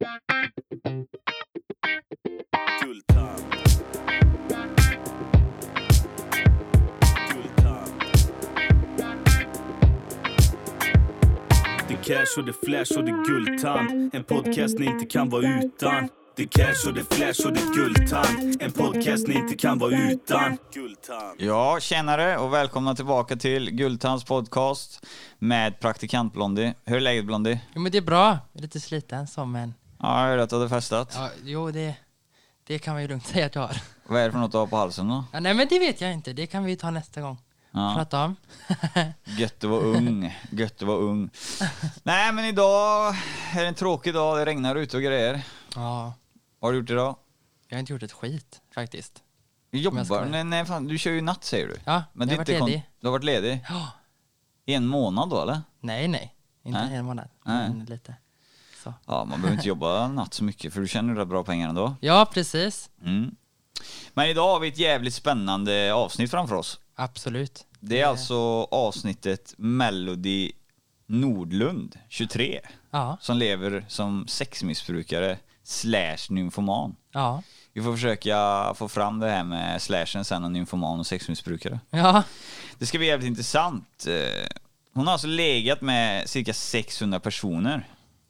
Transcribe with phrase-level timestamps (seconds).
[0.00, 0.30] Guldtand.
[2.82, 3.42] Guldtand.
[11.88, 14.14] Det är cash och det är flash och det är guldtand.
[14.14, 16.08] En podcast ni inte kan vara utan.
[16.36, 18.62] Det är cash och det är flash och det är guldtand.
[18.62, 20.58] En podcast ni inte kan vara utan.
[21.38, 25.06] Ja, tjenare och välkomna tillbaka till Guldtands podcast
[25.38, 26.74] med praktikant Blondie.
[26.84, 27.60] Hur är läget Blondie?
[27.74, 28.28] Jo men det är bra.
[28.52, 29.74] Jag är lite sliten som en...
[29.98, 31.12] Ja, jag hörde att du hade festat.
[31.14, 31.94] Ja, jo det,
[32.64, 33.82] det kan man ju lugnt säga att jag har.
[34.06, 35.24] Vad är det för något du har på halsen då?
[35.32, 36.32] Ja, nej men det vet jag inte.
[36.32, 37.38] Det kan vi ta nästa gång.
[37.70, 37.94] Ja.
[37.96, 38.36] Prata om.
[39.24, 40.36] Gött att vara ung.
[40.50, 41.30] Gött att vara ung.
[42.02, 43.14] Nej, men idag
[43.54, 44.38] är det en tråkig dag.
[44.38, 45.42] Det regnar ute och grejer.
[45.74, 46.14] ja,
[46.58, 47.16] Vad har du gjort idag?
[47.68, 49.22] jag har inte gjort ett skit faktiskt.
[49.70, 50.24] Du jobbar?
[50.24, 51.76] Nej, nej fan, du kör ju natt säger du.
[51.84, 52.90] Ja, Men jag har varit ledig.
[53.00, 53.64] Du har varit ledig?
[53.68, 53.88] Ja.
[54.66, 55.60] I en månad då eller?
[55.80, 56.34] Nej, nej.
[56.62, 56.96] Inte Nej.
[56.96, 57.28] en månad.
[57.44, 57.68] Nej.
[57.68, 58.14] Men lite.
[59.04, 59.12] Så.
[59.12, 61.94] Ja, man behöver inte jobba natt så mycket för du tjänar rätt bra pengar ändå.
[62.00, 62.90] Ja, precis.
[63.04, 63.34] Mm.
[64.14, 66.80] Men idag har vi ett jävligt spännande avsnitt framför oss.
[66.94, 67.64] Absolut.
[67.80, 68.36] Det är alltså
[68.70, 70.52] avsnittet Melody
[71.06, 76.96] Nordlund, 23, Ja, som lever som sexmissbrukare slash nymfoman.
[77.12, 78.36] ja, Vi får försöka
[78.74, 81.80] få fram det här med slashen sen och nymfoman och sexmissbrukare.
[81.90, 82.22] ja.
[82.78, 84.06] Det ska bli jävligt intressant.
[84.08, 84.46] Eh,
[84.94, 87.88] Hon har alltså legat med cirka 600 personer.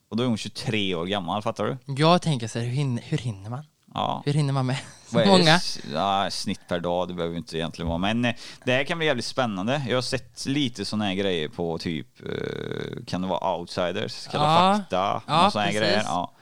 [0.08, 1.76] Och då är hon 23 år gammal, fattar du?
[2.02, 3.64] Jag tänker så här, hur hinner, hur hinner man?
[3.94, 4.22] Ja.
[4.26, 5.60] Hur hinner man med så många?
[5.92, 7.98] Ja, snitt per dag, det behöver inte egentligen vara.
[7.98, 9.82] Men eh, det här kan bli jävligt spännande.
[9.88, 14.44] Jag har sett lite såna här grejer på typ, eh, kan det vara outsiders, kalla
[14.44, 14.76] Ja.
[14.78, 16.02] fakta, Ja, såna här grejer.
[16.04, 16.32] Ja.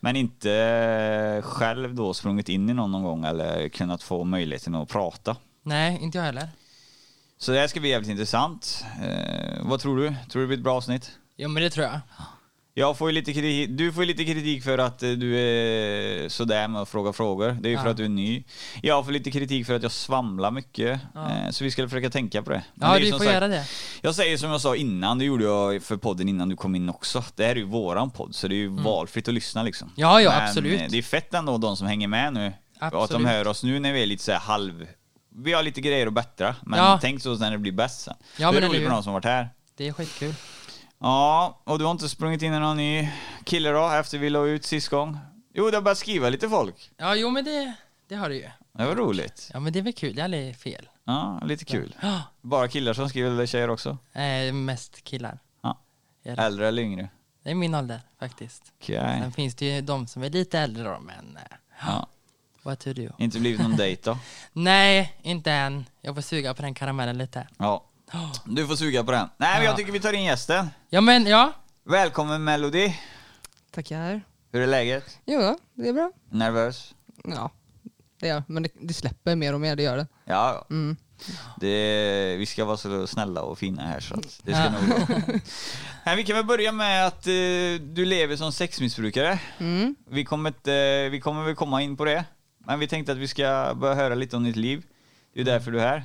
[0.00, 4.74] Men inte eh, själv då sprungit in i någon någon gång eller kunnat få möjligheten
[4.74, 5.36] att prata.
[5.62, 6.48] Nej, inte jag heller.
[7.38, 8.84] Så det här ska bli jävligt intressant.
[9.02, 10.08] Eh, vad tror du?
[10.08, 11.10] Tror du det blir ett bra avsnitt?
[11.36, 12.00] Jo men det tror jag.
[12.76, 16.28] Jag får ju lite kritik, du får ju lite kritik för att eh, du är
[16.28, 17.56] sådär med att fråga frågor.
[17.60, 17.90] Det är ju för Ja.
[17.90, 18.44] att du är ny.
[18.82, 21.00] Jag får lite kritik för att jag svamlar mycket.
[21.14, 21.30] Ja.
[21.30, 22.64] Eh, Så vi ska försöka tänka på det.
[22.74, 23.64] Men Ja, det du får sagt- göra det.
[24.00, 26.88] Jag säger som jag sa innan, det gjorde jag för podden innan du kom in
[26.88, 27.24] också.
[27.36, 29.88] Det här är ju våran podd, så det är ju valfritt att lyssna liksom.
[29.88, 29.94] Mm.
[29.96, 30.80] Ja, ja, Men, absolut.
[30.80, 32.52] eh, Det är fett ändå de som hänger med nu.
[32.80, 33.28] Och att de Absolut.
[33.28, 34.86] hör oss nu när vi är lite så här halv...
[35.36, 36.98] Vi har lite grejer att bättra, men Ja.
[37.02, 38.14] tänk så när det blir bäst sen.
[38.38, 38.88] Ja, det är roligt hur?
[38.90, 39.48] de som varit här.
[39.76, 40.34] Det är skitkul.
[40.98, 43.08] Ja, och du har inte sprungit in i någon ny
[43.44, 45.18] kille då, efter vi la ut sist gång?
[45.54, 46.90] Jo, det har börjat skriva lite folk.
[46.96, 47.72] Ja, jo men det,
[48.08, 48.48] det har du ju.
[48.72, 49.50] Det var roligt.
[49.52, 50.88] Ja men det är väl kul, det är aldrig fel.
[51.04, 51.94] Ja, lite kul.
[52.02, 53.98] Ja, Bara killar som skriver, eller tjejer också?
[54.12, 55.38] eh, mest killar.
[55.62, 55.78] Ja.
[56.22, 56.30] Det.
[56.30, 57.08] Äldre eller yngre?
[57.42, 58.72] det är min ålder faktiskt.
[58.80, 59.18] Okej.
[59.22, 61.56] Sen finns det ju de som är lite äldre då, men eh,
[61.86, 62.06] Ja.
[62.62, 63.10] vad tur du.
[63.18, 64.18] Inte blivit någon dejt då?
[64.52, 65.84] Nej, inte än.
[66.00, 67.48] Jag får suga på den karamellen lite.
[67.58, 67.84] Ja.
[68.44, 69.28] Du får suga på den.
[69.36, 69.76] Nej, men jag Ja.
[69.76, 70.66] tycker vi tar in gästen.
[70.90, 71.52] Ja men ja,
[71.84, 72.94] Välkommen Melody.
[73.70, 74.20] Tackar.
[74.52, 75.18] Hur är läget?
[75.26, 76.12] Jo, det är bra.
[76.30, 76.94] Nervös?
[77.24, 77.50] Ja,
[78.20, 80.06] det är Men det, det släpper mer och mer, det gör det.
[80.24, 80.96] Ja, Mm.
[81.60, 84.70] det, vi ska vara så snälla och fina här så att det ska Ja.
[84.70, 85.32] nog gå.
[86.06, 87.32] Nej, Vi kan väl börja med att eh,
[87.80, 89.38] du lever som sexmissbrukare.
[89.58, 89.96] Mm.
[90.10, 92.24] Vi kommer, inte, vi kommer väl komma in på det.
[92.58, 94.82] Men vi tänkte att vi ska börja höra lite om ditt liv.
[95.34, 96.04] Det är därför du är här.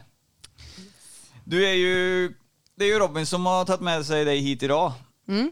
[1.49, 2.27] Du är ju...
[2.75, 4.91] Det är ju Robin som har tagit med sig dig hit idag.
[5.27, 5.51] Mm.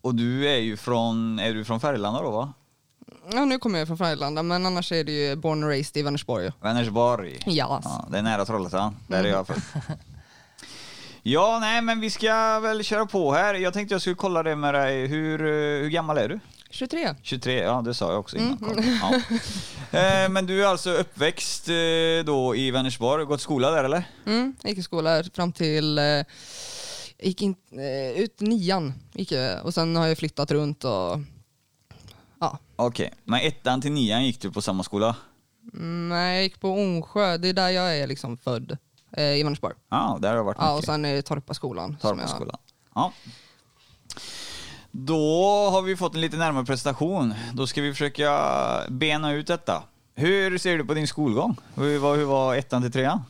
[0.00, 1.38] Och du är ju från...
[1.38, 2.52] Är du från Färgelanda då va?
[3.32, 6.02] Ja, nu kommer jag från Färgelanda, men annars är det ju born and raised i
[6.02, 6.50] Vänersborg.
[6.60, 7.38] Vänersborg.
[7.46, 7.80] Ja.
[7.84, 8.96] Ja, det är nära Trollhättan.
[9.08, 9.62] Där är jag född.
[11.22, 13.54] Ja, nej men vi ska väl köra på här.
[13.54, 15.06] Jag tänkte jag skulle kolla det med dig.
[15.06, 16.40] Hur, eh, hur gammal är du?
[16.70, 17.14] 23.
[17.22, 18.56] 23, ja det sa jag också innan.
[18.58, 18.82] Kolla.
[18.82, 19.14] Ja.
[19.98, 21.74] Eh, Men du är alltså uppväxt eh,
[22.26, 24.04] då i Vänersborg, gått skola där eller?
[24.26, 24.54] Mm.
[24.62, 25.98] Jag gick i skola fram till...
[25.98, 26.04] Eh,
[27.22, 31.18] gick in, eh, ut nian, gick jag, och sen har jag flyttat runt och...
[32.40, 32.58] Ja.
[32.76, 35.16] Okej, men ettan till nian gick du på samma skola?
[35.74, 38.76] Mm, Nej, jag gick på Onsjö, det är där jag är liksom född.
[39.16, 39.74] Eh, I Vänersborg.
[39.90, 40.86] Ja, där har jag varit Ja, och mycket.
[40.86, 41.96] sen är det Torpaskolan.
[42.00, 42.56] som jag- Torpaskolan.
[42.94, 43.12] Ja.
[44.90, 47.34] Då har vi fått en lite närmare presentation.
[47.54, 48.40] Då ska vi försöka
[48.88, 49.82] bena ut detta.
[50.14, 51.56] Hur ser du på din skolgång?
[51.74, 53.20] Hur var, hur var ettan till trean?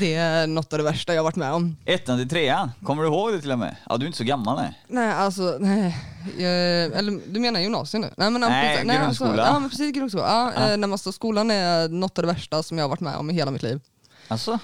[0.00, 1.76] Det är något av det värsta jag varit med om.
[1.84, 3.76] Ettan till trean, kommer du ihåg det till och med?
[3.88, 4.80] Ja, du är inte så gammal nej.
[4.88, 5.96] Nej, alltså, nej.
[6.38, 6.52] Jag,
[6.98, 8.10] eller du menar gymnasiet nu?
[8.16, 9.30] Nej, men, Nej, precis, grundskola.
[9.30, 10.24] Alltså, ja, men precis, grundskola.
[10.28, 10.60] Ja, Ja.
[10.60, 10.66] ja.
[10.66, 13.30] Nej, men alltså, skolan är något av det värsta som jag har varit med om
[13.30, 13.80] i hela mitt liv.
[14.28, 14.58] Alltså?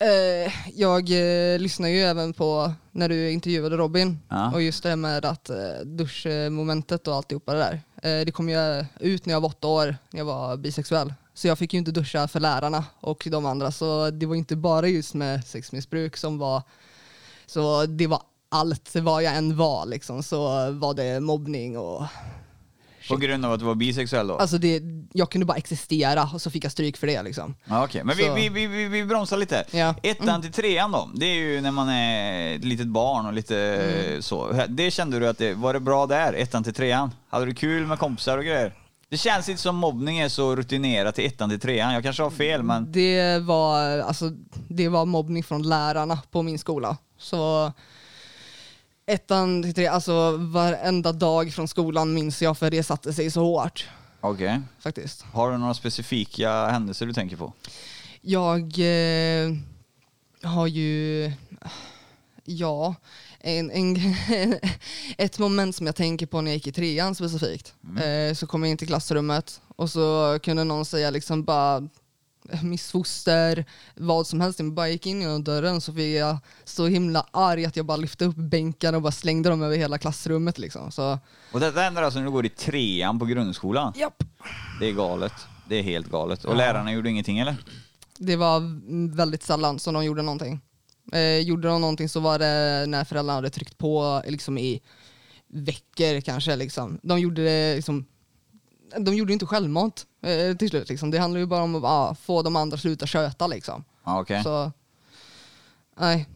[0.00, 4.52] Eh, jag eh, lyssnar ju även på när du intervjuade Robin Ja.
[4.52, 7.80] och just det med att eh, duschmomentet och alltihopa det där.
[8.02, 11.14] Eh, det kom ju ut när jag var åtta år, när jag var bisexuell.
[11.34, 14.56] Så jag fick ju inte duscha för lärarna och de andra, så det var inte
[14.56, 16.62] bara just med sexmissbruk som var,
[17.46, 22.04] så det var allt, vad jag än var liksom, så var det mobbning och
[23.08, 24.36] På grund av att du var bisexuell då?
[24.36, 24.82] Alltså det,
[25.12, 27.54] jag kunde bara existera och så fick jag stryk för det liksom.
[27.64, 29.64] Ja, Okej, men vi, Så- vi, vi, vi, vi bromsar lite.
[29.70, 29.94] Ja.
[30.02, 33.58] Ettan till trean då, det är ju när man är ett litet barn och lite
[33.58, 34.22] Mm.
[34.22, 34.64] så.
[34.68, 37.10] Det kände du att det, var det bra där, ettan till trean?
[37.30, 38.74] Hade du kul med kompisar och grejer?
[39.10, 41.94] Det känns inte som mobbning är så rutinerat till ettan till trean.
[41.94, 44.30] Jag kanske har fel, men Det var, alltså,
[44.68, 46.96] det var mobbning från lärarna på min skola.
[47.18, 47.72] Så
[49.08, 53.40] ettan till tre, alltså varenda dag från skolan minns jag för det satte sig så
[53.40, 53.88] hårt
[54.20, 54.60] okej.
[54.78, 55.22] faktiskt.
[55.22, 57.52] Har du några specifika händelser du tänker på?
[58.20, 59.54] Jag eh,
[60.42, 61.32] har ju,
[62.44, 62.94] ja,
[63.40, 63.96] en, en,
[65.18, 67.74] ett moment som jag tänker på när jag gick i trean specifikt.
[68.04, 71.88] Eh, så kom jag in till klassrummet och så kunde någon säga liksom bara
[72.62, 73.64] missfoster,
[73.94, 74.58] vad som helst.
[74.58, 77.96] Jag bara gick in genom dörren så fick jag så himla arg att jag bara
[77.96, 80.92] lyfte upp bänkarna och bara slängde dem över hela klassrummet liksom.
[80.92, 81.18] Så,
[81.52, 83.92] Och detta händer alltså när du går i trean på grundskolan?
[83.96, 84.22] japp.
[84.80, 85.32] Det är galet.
[85.68, 86.44] Det är helt galet.
[86.44, 87.56] Och lärarna gjorde ingenting eller?
[88.18, 88.62] Det var
[89.16, 90.60] väldigt sällan som de gjorde någonting.
[91.12, 94.80] Eh, gjorde de någonting så var det när föräldrarna hade tryckt på liksom i
[95.48, 96.56] veckor kanske.
[96.56, 96.98] Liksom.
[97.02, 98.06] De gjorde det liksom,
[98.96, 100.88] de gjorde inte självmant eh, till slut.
[100.88, 101.10] Liksom.
[101.10, 103.46] Det handlar ju bara om att ah, få de andra att sluta köta.
[103.46, 103.84] Liksom.
[104.04, 104.42] Ja, okej.
[104.42, 104.72] Så,
[105.98, 106.26] nej,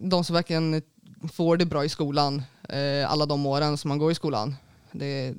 [0.00, 0.82] de som verkligen
[1.32, 4.56] får det bra i skolan, eh, alla de åren som man går i skolan,
[4.92, 5.34] det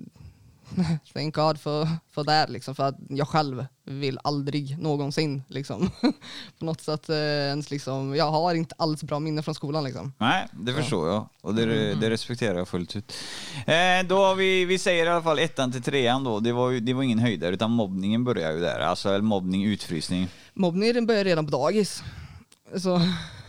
[1.13, 5.89] Thank God för, för det, liksom, för att jag själv vill aldrig någonsin liksom,
[6.59, 10.13] på något sätt eh, ens liksom, jag har inte alls bra minne från skolan liksom.
[10.18, 11.29] Nej, det förstår jag.
[11.41, 12.00] Och det, Mm.
[12.00, 13.13] det respekterar jag fullt ut.
[13.65, 16.39] Eh, då har vi, vi säger i alla fall ettan till trean då.
[16.39, 18.79] Det var, ju, det var ingen höjdare utan mobbningen börjar ju där.
[18.79, 20.27] Alltså eller mobbning, utfrysning.
[20.53, 22.03] Mobbningen börjar redan på dagis.
[22.77, 23.01] Så,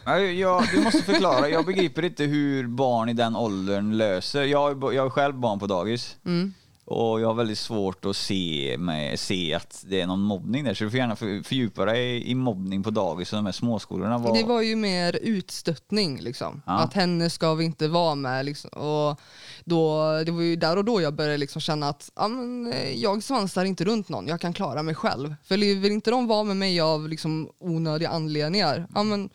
[0.04, 4.42] Ja, jag, du måste förklara, jag begriper inte hur barn i den åldern löser.
[4.42, 6.16] Jag, jag har själv barn på dagis.
[6.24, 6.54] mm.
[6.92, 10.74] Och jag har väldigt svårt att se, med, se att det är någon mobbning där.
[10.74, 14.18] Så du får gärna för, fördjupa dig i mobbning på dagis och de här småskolorna.
[14.18, 16.62] Vad- Det var ju mer utstöttning liksom.
[16.66, 16.72] Ja.
[16.78, 18.70] Att henne ska vi inte vara med liksom.
[18.70, 19.20] Och
[19.64, 22.90] då, det var ju där och då jag började liksom känna att ja, men, eh,
[22.92, 25.34] jag svansar inte runt någon, jag kan klara mig själv.
[25.44, 29.30] För vill inte de vara med mig av liksom, onödiga anledningar, ja, men,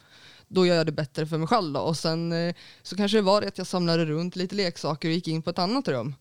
[0.47, 1.79] då gör jag det bättre för mig själv då.
[1.79, 5.13] Och sen eh, så kanske det var det att jag samlade runt lite leksaker och
[5.13, 6.15] gick in på ett annat rum.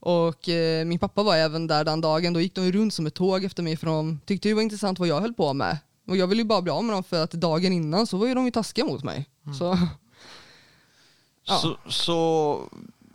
[0.00, 3.14] Och eh, min pappa var även där den dagen, då gick de runt som ett
[3.14, 5.78] tåg efter mig för de tyckte det var intressant vad jag höll på med.
[6.08, 8.26] Och jag ville ju bara bli av med dem för att dagen innan så var
[8.26, 9.28] ju de ju taskiga mot mig.
[9.58, 9.78] Så
[11.46, 11.56] Ja.
[11.58, 12.60] Så, så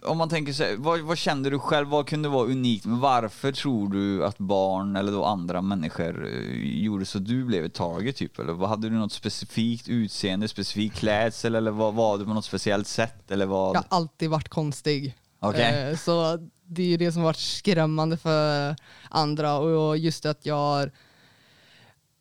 [0.03, 2.85] om man tänker sig, vad, vad kände du själv, vad kunde vara unikt?
[2.85, 7.65] Men varför tror du att barn eller då andra människor eh, gjorde så du blev
[7.65, 8.39] ett target typ?
[8.39, 12.45] Eller vad, hade du något specifikt utseende, specifik klädsel eller vad var du på något
[12.45, 13.31] speciellt sätt?
[13.31, 13.75] Eller vad?
[13.75, 15.15] jag har alltid varit konstig.
[15.39, 15.89] Okej.
[15.91, 18.75] Eh, Så det är ju det som varit skrämmande för
[19.09, 20.91] andra och just det att jag har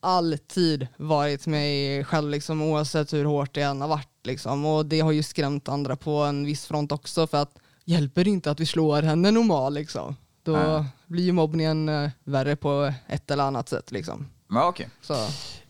[0.00, 4.08] alltid varit mig själv liksom, oavsett hur hårt det än har varit.
[4.24, 4.64] Liksom.
[4.64, 8.30] Och det har ju skrämt andra på en viss front också för att hjälper det
[8.30, 10.16] inte att vi slår henne normal liksom.
[10.42, 10.84] Då Nej.
[11.06, 14.28] blir ju mobbningen eh, värre på ett eller annat sätt liksom.
[14.50, 14.88] Okej.
[15.02, 15.14] Så.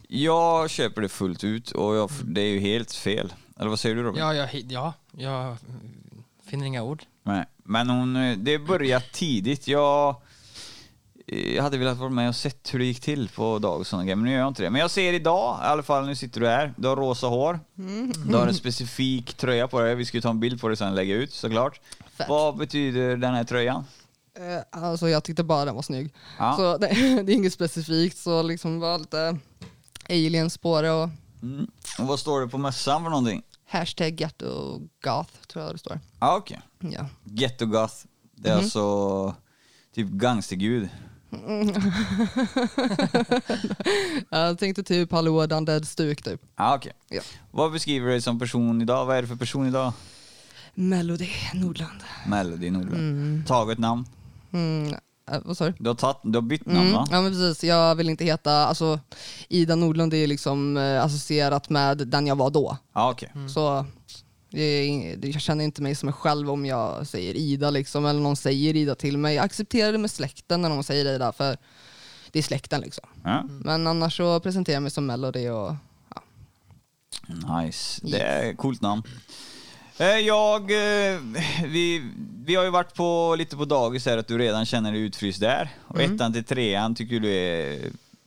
[0.09, 3.33] Jag köper det fullt ut och jag, det är ju helt fel.
[3.59, 4.21] Eller vad säger du Robin?
[4.21, 5.57] Ja, jag, ja, jag
[6.55, 7.03] finner inga ord.
[7.23, 9.69] Nej, men hon, eh, det började tidigt.
[9.69, 10.17] Jag,
[11.27, 13.87] eh, jag hade velat vara med och sett hur det gick till på dag och
[13.87, 14.71] sådana grejer, men nu gör jag inte det.
[14.71, 17.61] Men jag ser idag, i alla fall nu sitter du här, du har rosa hår,
[18.29, 20.77] du har en specifik tröja på dig, vi ska ju ta en bild på det
[20.77, 21.81] sen och lägga ut såklart.
[22.17, 22.29] Fett.
[22.29, 23.85] Vad betyder den här tröjan?
[24.39, 26.15] Eh, Alltså jag tyckte bara den var snygg.
[26.39, 26.55] Ja.
[26.57, 26.87] Så det,
[27.23, 29.39] det är inget specifikt, så liksom var lite
[30.09, 31.09] aliens på det och
[31.43, 31.67] Mm.
[31.99, 33.43] Och vad står det på mössan för någonting?
[33.79, 36.01] Hashtag ghetto goth tror jag det står.
[36.21, 37.07] Ja okej, Ja.
[37.25, 37.95] Ghetto Goth.
[38.37, 39.35] Det är alltså
[39.95, 40.89] typ gangstergud.
[44.31, 46.41] Jag tänkte typ hallå den dead stuk typ.
[46.57, 46.93] Ja okej.
[47.09, 47.23] Ja.
[47.51, 49.07] Vad beskriver du dig som person idag?
[49.07, 49.93] Vad är det för person idag?
[50.75, 52.01] Melody Nordland.
[52.27, 53.47] Melody Nordland.
[53.47, 54.07] Taget namn?
[54.53, 54.95] Mm.
[55.31, 55.75] Eh, vad sa du?
[55.79, 56.93] Du har, tagit, du har bytt namn Mm.
[56.93, 57.07] va?
[57.11, 59.01] Ja men precis, jag vill inte heta, alltså
[59.49, 62.77] Ida Nordlund är liksom eh, associerat med den jag var då.
[62.95, 63.33] Ja okej.
[63.55, 63.87] Så
[64.51, 68.07] är ing- det- jag känner inte mig som mig själv om jag säger Ida liksom,
[68.07, 69.35] eller någon säger Ida till mig.
[69.35, 71.57] Jag accepterar det med släkten när någon säger Ida, för
[72.31, 73.05] det är släkten liksom.
[73.25, 73.43] Ja.
[73.49, 75.75] Men annars så presenterar jag mig som Melody och
[76.15, 76.23] ja.
[77.63, 78.01] Nice.
[78.07, 79.03] Det är ett coolt namn.
[79.99, 81.21] Eh, Jag, eh,
[81.65, 82.11] vi,
[82.45, 85.41] vi har ju varit på, lite på dagis här att du redan känner dig utfryst
[85.41, 85.69] där.
[85.89, 87.81] Och ettan till trean tycker du är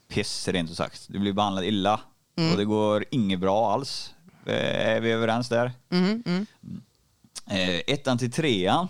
[0.08, 1.06] piss rent ut sagt.
[1.10, 2.00] Du blir behandlad illa.
[2.52, 4.14] Och det går inget bra alls.
[4.46, 5.72] Eh, Är vi överens där?
[5.92, 6.46] Mm, mm.
[7.88, 8.88] Ettan till trean.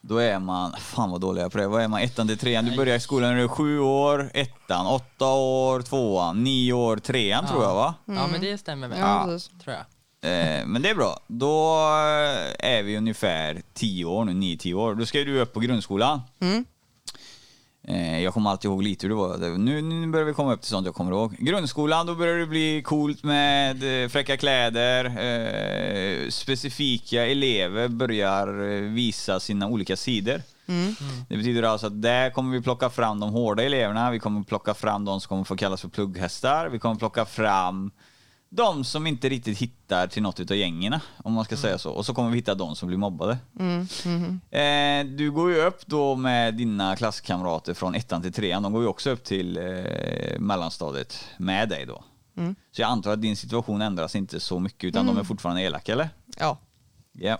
[0.00, 1.68] Då är man, fan vad dålig jag är på det.
[1.68, 2.64] Vad är man ettan till trean?
[2.64, 6.96] Du börjar i skolan när du är sju år, ettan, åtta år, tvåan, nio år,
[6.96, 7.94] trean tror jag va?
[8.04, 8.98] Ja, men det stämmer väl.
[8.98, 9.38] Ja.
[9.64, 9.84] Tror jag.
[10.22, 11.20] Eh, men det är bra.
[11.26, 14.94] Då eh, är vi ungefär tio år nu, nio, tio år.
[14.94, 16.20] Då ska du upp på grundskolan.
[16.40, 16.64] Mm.
[17.88, 19.58] Eh, jag kommer alltid ihåg lite hur det var.
[19.58, 21.36] Nu, nu börjar vi komma upp till sånt jag kommer ihåg.
[21.38, 25.04] Grundskolan, då börjar det bli coolt med eh, fräcka kläder.
[25.04, 28.46] Eh, specifika elever börjar
[28.94, 30.42] visa sina olika sidor.
[30.66, 30.94] Mm.
[31.28, 34.74] Det betyder alltså att där kommer vi plocka fram de hårda eleverna, vi kommer plocka
[34.74, 37.90] fram de som kommer få kallas för plugghästar, vi kommer plocka fram
[38.50, 41.92] de som inte riktigt hittar till något utav gängerna, om man ska säga så.
[41.92, 43.38] Och så kommer vi hitta de som blir mobbade.
[43.60, 43.86] Mm.
[44.04, 44.40] mhm.
[44.50, 48.62] Eh, du går ju upp då med dina klasskamrater från ettan till trean.
[48.62, 52.04] De går ju också upp till eh, mellanstadiet med dig då.
[52.36, 52.54] Mm.
[52.72, 55.92] Så jag antar att din situation ändras inte så mycket utan de är fortfarande elaka
[55.92, 56.08] eller?
[56.38, 56.58] Ja.
[57.12, 57.38] Ja.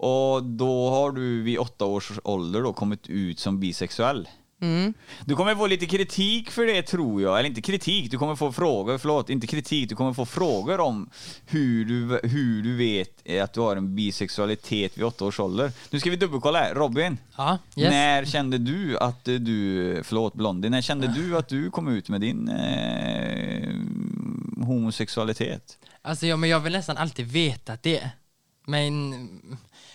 [0.00, 4.28] Och då har du vid åtta års ålder då kommit ut som bisexuell.
[4.60, 4.94] Mm.
[5.24, 8.52] Du kommer få lite kritik för det tror jag, eller inte kritik, du kommer få
[8.52, 11.10] frågor, förlåt, inte kritik, du kommer få frågor om
[11.46, 15.72] hur du, hur du vet att du har en bisexualitet vid åtta års ålder.
[15.90, 17.90] Nu ska vi dubbelkolla här, Robin, Ja, yes.
[17.90, 22.20] när kände du att du, förlåt Blondie, när kände du att du kom ut med
[22.20, 23.68] din eh,
[24.66, 25.78] homosexualitet?
[26.02, 28.10] Alltså ja, men jag har väl nästan alltid vetat det.
[28.66, 29.14] Men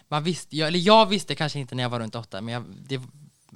[0.08, 2.64] man visste, jag, eller jag visste kanske inte när jag var runt åtta, men jag,
[2.88, 3.02] det,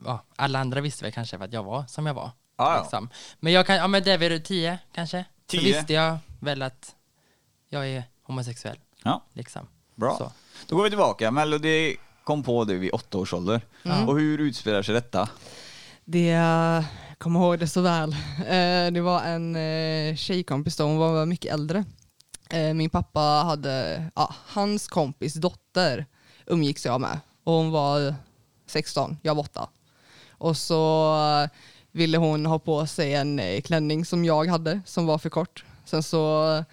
[0.05, 2.31] ja, alla andra visste väl kanske att jag var som jag var.
[2.57, 2.79] Ja.
[2.81, 3.09] Liksom.
[3.39, 5.25] Men jag kan, ja men det är väl tio kanske.
[5.47, 5.59] Tio?
[5.59, 6.95] Så visste jag väl att
[7.69, 8.77] jag är homosexuell.
[9.03, 9.67] Ja, Liksom.
[9.95, 10.17] bra.
[10.17, 10.31] Så.
[10.67, 13.61] Då går vi tillbaka, Melody kom på det vid åtta års ålder.
[14.07, 15.29] Och hur utspelar sig detta?
[16.05, 16.83] Det, jag
[17.17, 18.11] kommer ihåg det så väl.
[18.39, 21.83] Eh, Det var en eh, tjejkompis då, hon var mycket äldre.
[22.49, 26.05] Eh, Min pappa hade, ja, hans kompis dotter
[26.45, 28.15] umgicks jag med och hon var
[28.65, 29.69] 16, jag var 8.
[30.37, 31.13] Och så
[31.91, 35.65] ville hon ha på sig en eh, klänning som jag hade som var för kort.
[35.85, 36.63] Sen så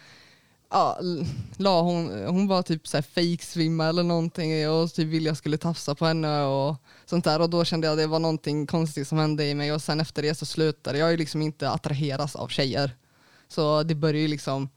[0.71, 0.99] ja,
[1.56, 5.59] la hon, hon var typ så här fake-svimma eller någonting och typ ville jag skulle
[5.59, 9.09] tafsa på henne och sånt där och då kände jag att det var någonting konstigt
[9.09, 12.37] som hände i mig och sen efter det så slutade jag ju liksom inte attraheras
[12.37, 12.97] av tjejer.
[13.49, 14.68] Så det började ju liksom,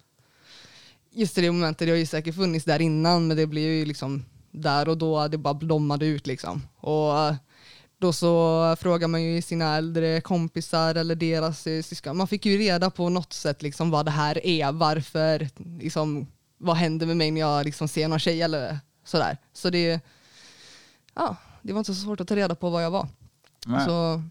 [1.12, 3.86] just i det momentet, det har ju säkert funnits där innan men det blev ju
[3.86, 6.62] liksom där och då det bara blommade ut liksom.
[6.78, 7.14] Och
[8.00, 12.18] då så frågar man ju sina äldre kompisar eller deras eh, syskon.
[12.18, 15.50] Man fick ju reda på något sätt liksom vad det här är, varför,
[15.80, 16.28] liksom,
[16.58, 19.38] vad händer med mig när jag liksom ser någon tjej eller sådär.
[19.54, 20.00] Så det,
[21.14, 23.08] ja, det var inte så svårt att ta reda på vad jag var.
[23.66, 23.86] Nej.
[23.86, 24.24] Så,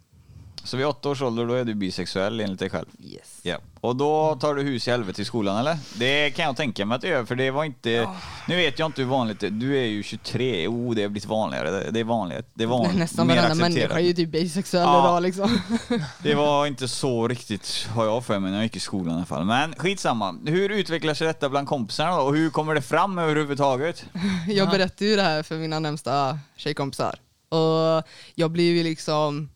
[0.66, 2.86] Så vid åtta års ålder då är du bisexuell enligt dig själv?
[3.04, 3.38] yes.
[3.42, 3.56] Ja.
[3.80, 5.78] Och då tar du hus i helvete i skolan eller?
[5.98, 8.08] Det kan jag tänka mig att du gör för det var inte...
[8.48, 11.28] Nu vet jag inte hur vanligt det Du är ju 23, oh det har blivit
[11.28, 11.90] vanligare.
[11.90, 12.46] Det- är vanligt.
[12.54, 12.96] Det är vanligt.
[12.98, 14.98] Nästan varenda människa är ju typ bisexuell Ja.
[15.04, 15.58] idag liksom.
[16.22, 19.16] Det var inte så riktigt, har jag för mig, när jag gick i skolan i
[19.16, 19.44] alla fall.
[19.44, 20.38] Men skitsamma.
[20.46, 22.22] Hur utvecklar sig detta bland kompisarna då?
[22.22, 24.04] Och hur kommer det fram överhuvudtaget?
[24.48, 27.14] Jag berättade ju det här för mina närmsta tjejkompisar.
[27.48, 28.04] Och
[28.34, 29.48] jag blev ju liksom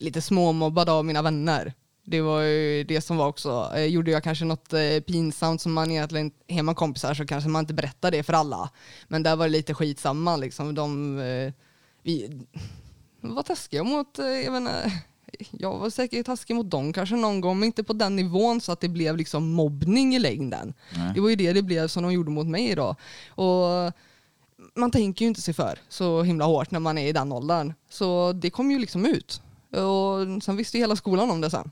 [0.00, 1.74] lite småmobbad av mina vänner.
[2.04, 5.72] Det var ju det som var också, eh, gjorde jag kanske något eh, pinsamt som
[5.72, 8.70] man egentligen, är man kompisar så kanske man inte berättar det för alla.
[9.08, 10.74] Men där var det lite skitsamma liksom.
[10.74, 11.52] De, eh,
[12.02, 12.40] vi
[13.20, 14.92] var taskiga mot, jag inte,
[15.50, 18.72] jag var säkert taskig mot dem kanske någon gång, men inte på den nivån så
[18.72, 20.74] att det blev liksom mobbning i längden.
[20.96, 21.12] Nej.
[21.14, 22.96] Det var ju det det blev som de gjorde mot mig då.
[23.28, 23.92] Och
[24.74, 27.72] man tänker ju inte sig för så himla hårt när man är i den åldern.
[27.90, 29.42] Så det kom ju liksom ut.
[29.72, 31.70] Och sen visste ju hela skolan om det sen.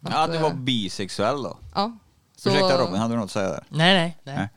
[0.00, 1.58] Ja, att du var eh, bisexuell då.
[1.74, 1.98] Ja.
[2.36, 3.64] Så, Ursäkta Robin, hade du något att säga där?
[3.68, 4.36] Nej, nej, nej.
[4.36, 4.48] Nej.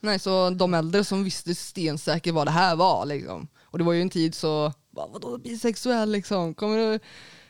[0.00, 3.48] Nej, så de äldre som visste stensäkert vad det här var liksom.
[3.62, 6.54] Och det var ju en tid så, vadå bisexuell liksom?
[6.54, 6.98] Kommer du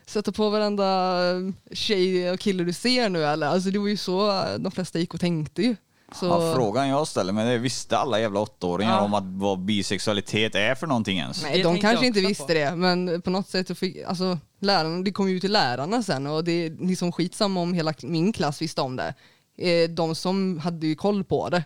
[0.07, 1.37] sätta på varenda eh,
[1.73, 3.47] tjej och kille du ser nu eller?
[3.47, 5.77] Alltså det var ju så eh, de flesta gick och tänkte ju.
[6.15, 9.01] Så, Ja, frågan jag ställer mig det visste alla jävla åttaåringar Ja.
[9.01, 11.43] om att vad bisexualitet är för någonting ens?
[11.43, 12.53] Nej, de kanske inte visste på.
[12.53, 16.45] det, men på något sätt fick, alltså, lärarna, det kom ju till lärarna sen och
[16.45, 19.15] det är liksom skitsamma om hela min klass visste om det.
[19.59, 21.65] Eh, De som hade ju koll på det,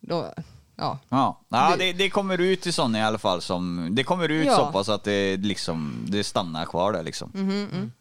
[0.00, 0.32] då,
[0.76, 0.98] ja.
[1.08, 4.46] Ja, ja Det- det, kommer ut till sådana i alla fall som, det kommer ut
[4.46, 4.56] Ja.
[4.56, 7.30] så pass att det liksom, det stannar kvar där liksom.
[7.34, 7.92] Mhm,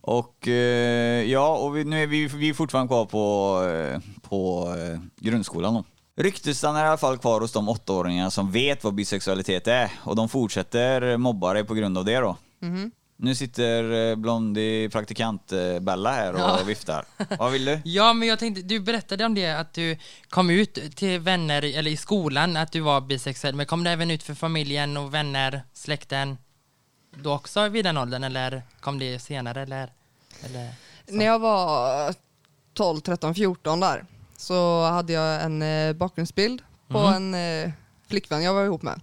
[0.00, 4.68] Och eh, ja, och vi, nu är vi, vi är fortfarande kvar på, eh, på
[5.16, 5.84] grundskolan då.
[6.22, 10.16] Ryktet stannar i alla fall kvar hos de åttaåringar som vet vad bisexualitet är och
[10.16, 12.36] de fortsätter mobba dig på grund av det då.
[12.64, 12.90] Mhm.
[13.16, 16.62] Nu sitter eh, Blondie praktikant eh, Bella här och Ja.
[16.66, 17.04] viftar.
[17.38, 17.80] Vad vill du?
[17.84, 21.90] Ja, men jag tänkte, du berättade om det att du kom ut till vänner, eller
[21.90, 25.62] i skolan, att du var bisexuell, men kom det även ut för familjen och vänner,
[25.72, 26.38] släkten,
[27.16, 29.92] då också vid den åldern, eller kom det senare, eller?
[30.44, 30.68] eller
[31.08, 31.14] så?
[31.14, 32.14] När jag var
[32.74, 34.04] 12, 13, 14 där
[34.36, 37.70] så hade jag en eh, bakgrundsbild på en eh,
[38.08, 39.00] flickvän jag var ihop med.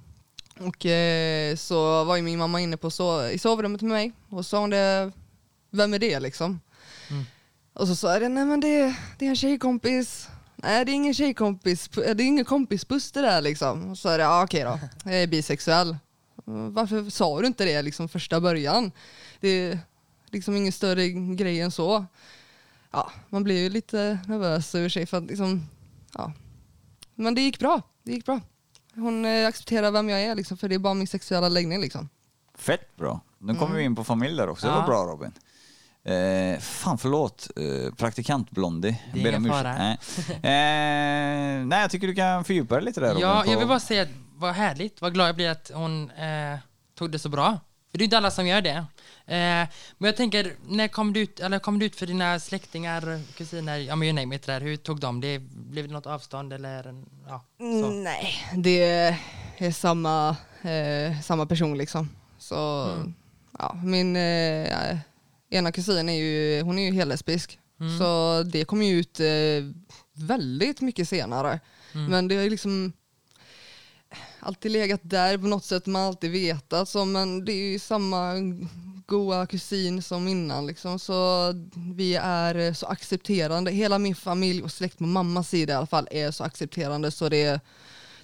[0.64, 4.46] Och eh, så var ju min mamma inne på so i sovrummet med mig och
[4.46, 5.12] sa hon det,
[5.70, 6.60] vem är det liksom?
[7.10, 7.24] Mm.
[7.74, 10.30] Och så sa jag nej men det, det är en tjejkompis.
[10.56, 13.92] Nej det är ingen tjejkompis, det är ingen kompisbuss det där liksom.
[13.92, 15.98] Och så sa jag ja okej då, jag är bisexuell.
[16.46, 18.92] Varför sa du inte det liksom första början?
[19.40, 19.80] Det är
[20.32, 22.06] liksom ingen större grej än så.
[22.92, 25.68] Ja, man blir ju lite nervös över sig för att liksom,
[26.14, 26.34] ja.
[27.16, 28.40] Men det gick bra, det gick bra.
[28.96, 32.10] Hon eh, accepterar vem jag är liksom, för det är bara min sexuella läggning liksom.
[32.58, 33.20] Fett bra.
[33.40, 34.68] Nu kommer vi in på familj där också.
[34.68, 34.80] Det Ja.
[34.80, 35.32] var bra Robin.
[36.04, 39.00] Eh, fan förlåt, eh, praktikant Blondie.
[39.14, 39.78] Det är ingen fara.
[39.78, 39.98] Nej.
[40.36, 43.22] Eh, nej, jag tycker du kan fördjupa dig lite där Robin.
[43.22, 46.12] Ja, på- jag vill bara säga att vad härligt, vad glad jag blir att hon
[46.12, 46.58] eh,
[46.98, 47.60] tog det så bra.
[47.92, 48.86] För det är inte alla som gör det.
[49.32, 53.22] Eh, men jag tänker, när kom du ut, eller kom du ut för dina släktingar,
[53.38, 55.40] kusiner, ja men you name it där, hur tog de det?
[55.40, 57.04] Blev det något avstånd eller?
[57.28, 57.46] Ja.
[57.60, 58.84] Mm, nej, det
[59.58, 62.10] är samma, eh, samma person liksom.
[62.38, 62.56] Så,
[63.60, 64.98] ja, min eh,
[65.50, 67.60] ena kusin är ju, hon är ju hellesbisk.
[68.00, 69.26] Så det kom ju ut eh,
[70.14, 71.60] väldigt mycket senare.
[71.94, 72.94] Men det ju liksom
[74.40, 77.80] alltid legat där på något sätt, man har alltid vetat så, men det är ju
[77.80, 78.34] samma
[79.06, 81.52] goa kusin som innan liksom, så
[81.96, 83.72] vi är eh, så accepterande.
[83.72, 87.30] Hela min familj och släkt på mammas sida i alla fall är så accepterande så
[87.30, 87.60] det är,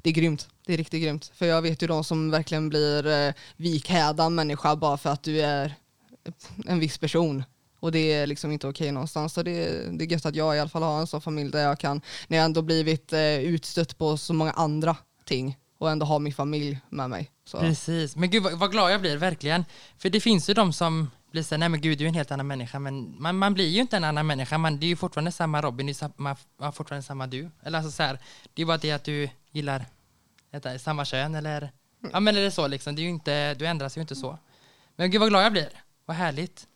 [0.02, 0.48] det är grymt.
[0.66, 1.32] Det är riktigt grymt.
[1.36, 5.42] För jag vet ju de som verkligen blir eh, vikhädan människa bara för att du
[5.42, 5.76] är
[6.66, 7.44] en viss person.
[7.80, 9.34] Och det är liksom inte okej någonstans.
[9.34, 11.64] Så det, det är gött att jag i alla fall har en sån familj där
[11.64, 16.06] jag kan, när jag ändå blivit eh, utstött på så många andra ting och ändå
[16.06, 17.32] ha min familj med mig.
[17.46, 17.60] Så.
[17.60, 19.66] Precis, men gud vad, vad glad jag blir, verkligen.
[19.98, 22.32] För det finns ju de som blir såhär, nej men gud du är en helt
[22.32, 24.96] annan människa, men man, man blir ju inte en annan människa, man, det är ju
[24.96, 27.50] fortfarande samma Robin, det är samma, man fortfarande samma du.
[27.64, 28.20] Eller alltså så här,
[28.54, 29.86] det är bara det att du gillar
[30.52, 31.72] detta, samma kön eller,
[32.12, 34.38] ja men är det så liksom, det är ju inte, du ändras ju inte så.
[34.96, 35.70] Men gud vad glad jag blir,
[36.06, 36.68] vad härligt.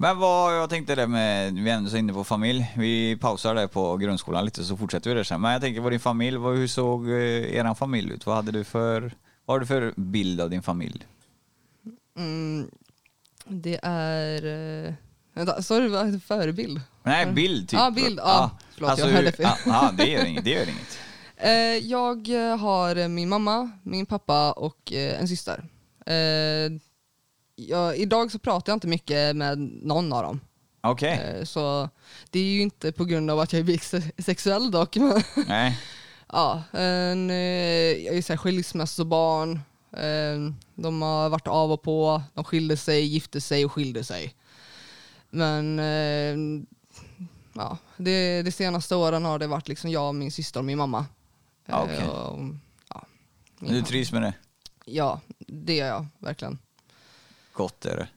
[0.00, 2.72] Men vad, jag tänkte det med, vi är ändå så inne på familj.
[2.76, 5.40] Vi pausar där på grundskolan lite så fortsätter vi det sen.
[5.40, 8.26] Men jag tänker på din familj, vad, hur såg eh, eran familj ut?
[8.26, 9.00] Vad hade du för,
[9.44, 11.06] vad har du för bild av din familj?
[12.16, 12.70] Mm,
[13.44, 14.46] det är...
[14.86, 14.94] Eh,
[15.34, 16.80] vänta, sa du vad förebild?
[17.02, 17.78] Nej, bild typ.
[17.80, 18.50] Ja, bild, ja.
[18.74, 19.48] Förlåt, jag hur- hörde fel.
[19.66, 20.44] Ja, det gör inget.
[20.44, 20.98] Det gör inget.
[21.40, 25.64] Eh, jag har min mamma, min pappa och en syster.
[27.58, 30.40] Eh, jag, idag så pratar jag inte mycket med någon av dem.
[30.80, 31.88] Okej, Eh, så
[32.30, 33.64] det är ju inte på grund av att jag är
[34.16, 34.96] bisexuell dock.
[35.48, 35.80] Nej.
[36.32, 39.60] ja, en, eh, jag är skilsmässobarn.
[39.92, 42.22] Eh, de har varit av och på.
[42.34, 44.34] De skilde sig, gifte sig och skilde sig.
[45.30, 46.64] Men eh,
[47.52, 51.06] ja, det, de senaste åren har det varit liksom jag, min syster och min mamma.
[51.66, 52.38] Eh, och,
[52.88, 53.04] ja,
[53.58, 54.34] min Du trivs med det?
[54.84, 56.58] Ja, det gör jag verkligen.
[57.58, 58.08] Gott är det.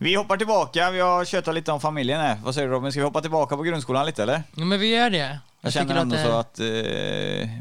[0.00, 2.36] Vi hoppar tillbaka, vi har tjötat lite om familjen här.
[2.44, 4.42] Vad säger du Robin, ska vi hoppa tillbaka på grundskolan lite eller?
[4.56, 5.38] Ja men vi gör det.
[5.60, 6.64] Jag tycker känner ändå det- så att eh,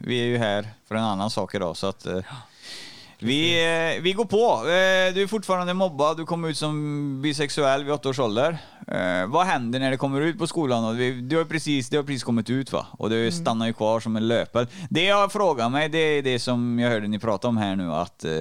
[0.08, 2.20] vi är ju här för en annan sak idag så att eh,
[3.20, 3.64] vi,
[3.96, 4.54] eh, vi går på.
[4.70, 8.58] Eh, du är fortfarande mobbad, du kom ut som bisexuell vid åtta års ålder.
[8.88, 10.84] Eh, vad händer när det kommer ut på skolan?
[10.86, 12.86] Och vi, du har precis, det har precis kommit ut va?
[12.92, 14.68] Och du stannar ju kvar som en löpel.
[14.90, 17.94] Det jag frågar mig, det är det som jag hörde ni prata om här nu
[17.94, 18.40] att eh,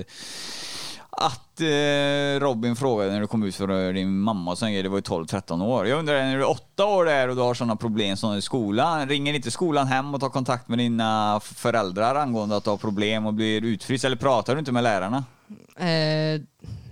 [1.22, 4.98] att eh, Robin frågade när du kom ut för din mamma och sen det var
[4.98, 5.86] ju 12-13 år.
[5.86, 8.42] Jag undrar när du är 8 år där och du har sådana problem som i
[8.42, 12.76] skolan, ringer inte skolan hem och tar kontakt med dina föräldrar angående att du har
[12.76, 15.24] problem och blir utfryst eller pratar du inte med lärarna?
[15.76, 16.40] Eh,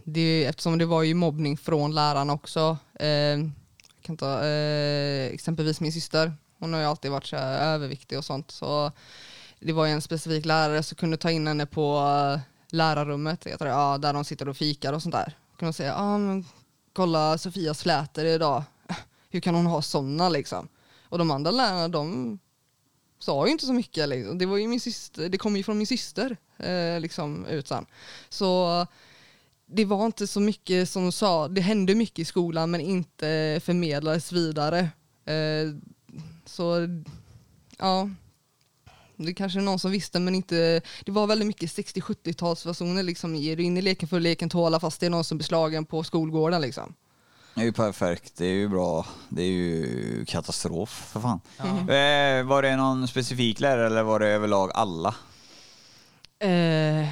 [0.05, 2.77] det, eftersom det var ju mobbning från lärarna också.
[3.01, 3.53] Eh, jag
[4.03, 8.51] kan ta, eh, exempelvis min syster, hon har ju alltid varit så överviktig och sånt.
[8.51, 8.93] Så
[9.61, 12.41] det var ju en specifik lärare som kunde ta in henne på eh,
[12.73, 15.37] lärarrummet, heter det, ja, där de sitter och fikar och sånt där.
[15.59, 16.45] Kunde säga, ah, men,
[16.93, 18.63] kolla Sofias flätor idag,
[19.31, 20.69] hur kan hon ha sådana liksom?
[21.09, 22.39] Och de andra lärarna, de
[23.19, 24.09] sa ju inte så mycket.
[24.09, 24.39] Liksom.
[24.39, 27.87] Det, var ju min syster, det kom ju från min syster eh, liksom, ut sen.
[28.29, 28.87] Så
[29.67, 34.33] det var inte så mycket som sa, det hände mycket i skolan men inte förmedlades
[34.33, 34.79] vidare.
[35.25, 35.69] Eh,
[36.45, 36.89] så
[37.79, 38.11] ja,
[39.27, 43.57] det kanske är någon som visste men inte, det var väldigt mycket 60-70-talsfasoner liksom, ger
[43.57, 46.05] du in i leken för leken tåla fast det är någon som blir slagen på
[46.05, 46.95] skolgården liksom.
[47.55, 49.07] Det är ju perfekt, det är ju bra.
[49.29, 51.41] Det är ju katastrof för fan.
[51.81, 55.15] Eh, var det någon specifik lärare eller var det överlag alla?
[56.39, 57.09] Eh,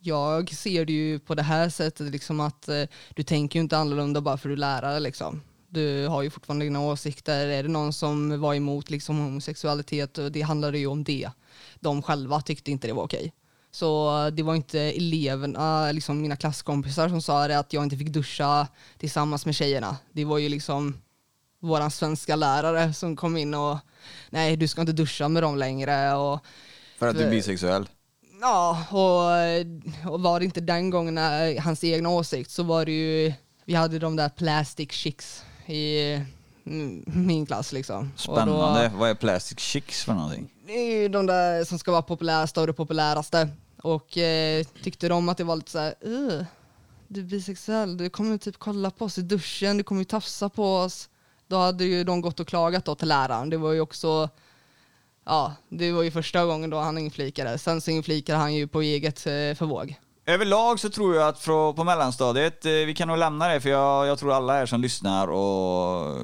[0.00, 2.82] jag ser det ju på det här sättet liksom att eh,
[3.14, 5.42] du tänker ju inte annorlunda bara för att du är lärare liksom.
[5.76, 7.46] Du har ju fortfarande dina åsikter.
[7.46, 11.30] Är det någon som var emot liksom homosexualitet, och det handlade ju om det.
[11.80, 13.32] De själva tyckte inte det var okej.
[13.70, 18.08] Så det var inte eleverna, liksom mina klasskompisar som sa det att jag inte fick
[18.08, 19.96] duscha tillsammans med tjejerna.
[20.12, 20.94] Det var ju liksom
[21.60, 23.78] våran svenska lärare som kom in och
[24.30, 26.44] nej du ska inte duscha med dem längre och
[26.98, 27.88] För att du är bisexuell?
[28.40, 32.92] Ja, och, och var det inte den gången eh, hans egna åsikt så var det
[32.92, 33.32] ju,
[33.64, 36.20] vi hade de där plastic chicks i
[37.04, 38.12] min klass liksom.
[38.16, 38.90] Spännande.
[38.92, 40.48] Då, Vad är plastic chicks för någonting?
[40.66, 43.48] det är ju de där som ska vara populäraste och det populäraste.
[43.82, 46.44] Och eh, tyckte de att det var lite såhär, "Ugh,
[47.08, 50.48] du är bisexuell, du kommer typ kolla på oss i duschen, du kommer ju tafsa
[50.48, 51.08] på oss.
[51.48, 53.50] Då hade ju de gått och klagat då till läraren.
[53.50, 54.28] Det var ju också,
[55.24, 57.58] ja, det var ju första gången då han inflikade.
[57.58, 59.94] Sen så inflikade han ju på eget eh, förvåg.
[60.28, 64.06] Överlag så tror jag att på mellanstadiet, eh, vi kan nog lämna det för jag,
[64.06, 66.16] jag tror alla här som lyssnar och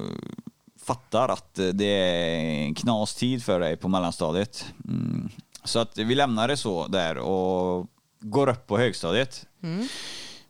[0.85, 4.65] fattar att eh, det är en knastid för dig på mellanstadiet.
[4.87, 5.29] Mm.
[5.63, 7.87] Så att vi lämnar det så där och
[8.19, 9.45] går upp på högstadiet.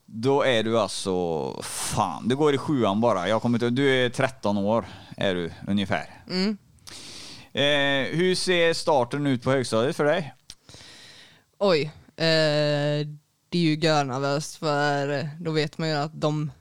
[0.06, 3.28] Då är du alltså, fan, du går i sjuan bara.
[3.28, 4.86] Jag kommer inte, du är 13 år,
[5.18, 6.24] är du ungefär.
[7.54, 10.34] Eh, hur ser starten ut på högstadiet för dig?
[11.60, 13.08] Oj, eh,
[13.54, 16.52] det är ju görnervöst för då vet man ju att de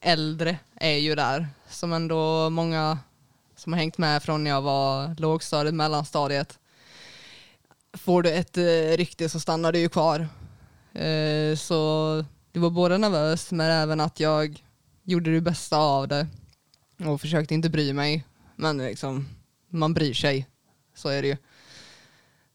[0.00, 1.48] äldre är ju där.
[1.68, 2.98] Som ändå många
[3.56, 6.58] som har hängt med från när jag var lågstadiet, mellanstadiet.
[7.92, 10.28] Får du ett eh, rykte så stannar du ju kvar.
[10.92, 14.64] Eh, så det var både nervöst men även att jag
[15.02, 16.26] gjorde det bästa av det
[17.06, 18.24] och försökte inte bry mig.
[18.56, 19.28] Men liksom,
[19.68, 20.46] man bryr sig.
[20.94, 21.36] Så är det ju.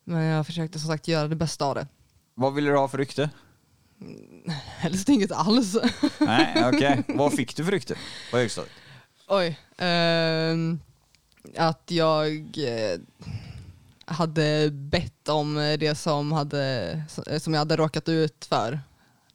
[0.03, 1.87] Men jag försökte som sagt göra det bästa av det.
[2.33, 3.29] Vad ville du ha för rykte?
[4.77, 5.77] Helst inget alls.
[6.19, 7.03] Nej, okej.
[7.07, 7.95] Vad fick du för rykte
[8.31, 8.73] på högstadiet?
[9.27, 9.59] Oj.
[9.77, 10.79] ehm,
[11.55, 12.99] att jag eh,
[14.05, 17.01] hade bett om det som, hade,
[17.39, 18.79] som jag hade råkat ut för.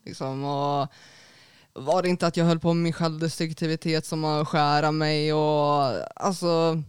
[0.05, 0.89] Liksom, och
[1.73, 6.23] var det inte att jag höll på med min självdestruktivitet som att skära mig och
[6.23, 6.83] alltså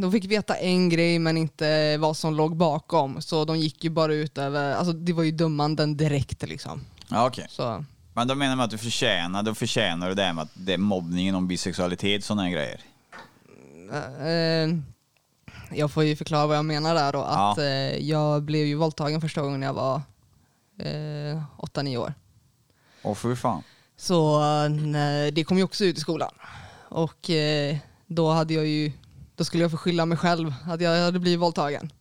[0.00, 3.90] de fick veta en grej men inte vad som låg bakom så de gick ju
[3.90, 6.80] bara ut över, alltså det var ju dömanden direkt liksom.
[7.08, 7.46] Ja, okej.
[7.50, 10.50] Så Men då menar man att du förtjänar, då förtjänar du det här med att
[10.54, 12.80] det är mobbningen om bisexualitet och sådana grejer.
[14.20, 14.74] Eh,
[15.78, 17.22] jag får ju förklara vad jag menar där då.
[17.22, 17.64] Att Ja.
[17.64, 19.96] eh, jag blev ju våldtagen första gången jag var
[20.78, 22.14] eh, 8-9 år.
[23.02, 23.62] Åh för fan.
[23.96, 26.30] Så eh, det kom ju också ut i skolan.
[26.88, 28.92] Och eh, då hade jag ju,
[29.38, 31.92] då skulle jag få skylla mig själv att jag hade blivit våldtagen.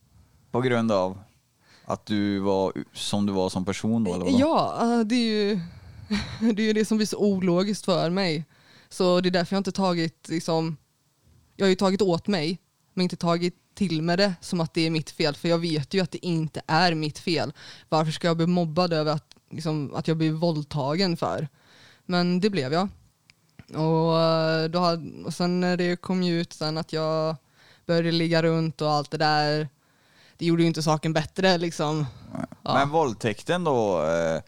[0.51, 1.19] På grund av
[1.85, 4.37] att du var som du var som person då eller vadå?
[4.39, 5.59] Ja, eh, det är ju
[6.53, 8.45] det, är ju det som blir så ologiskt för mig.
[8.89, 10.77] Så det är därför jag inte tagit, liksom,
[11.55, 12.59] jag har ju tagit åt mig,
[12.93, 15.93] men inte tagit till med det som att det är mitt fel, för jag vet
[15.93, 17.53] ju att det inte är mitt fel.
[17.89, 21.47] Varför ska jag bli mobbad över att, liksom, att jag blir våldtagen för?
[22.05, 22.89] Men det blev jag.
[23.73, 27.35] Och, eh, då hade, och sen när det kom ju ut sen att jag
[27.85, 29.69] började ligga runt och allt det där,
[30.37, 32.05] det gjorde ju inte saken bättre liksom.
[32.63, 32.73] Ja.
[32.73, 34.41] Men våldtäkten då, eh,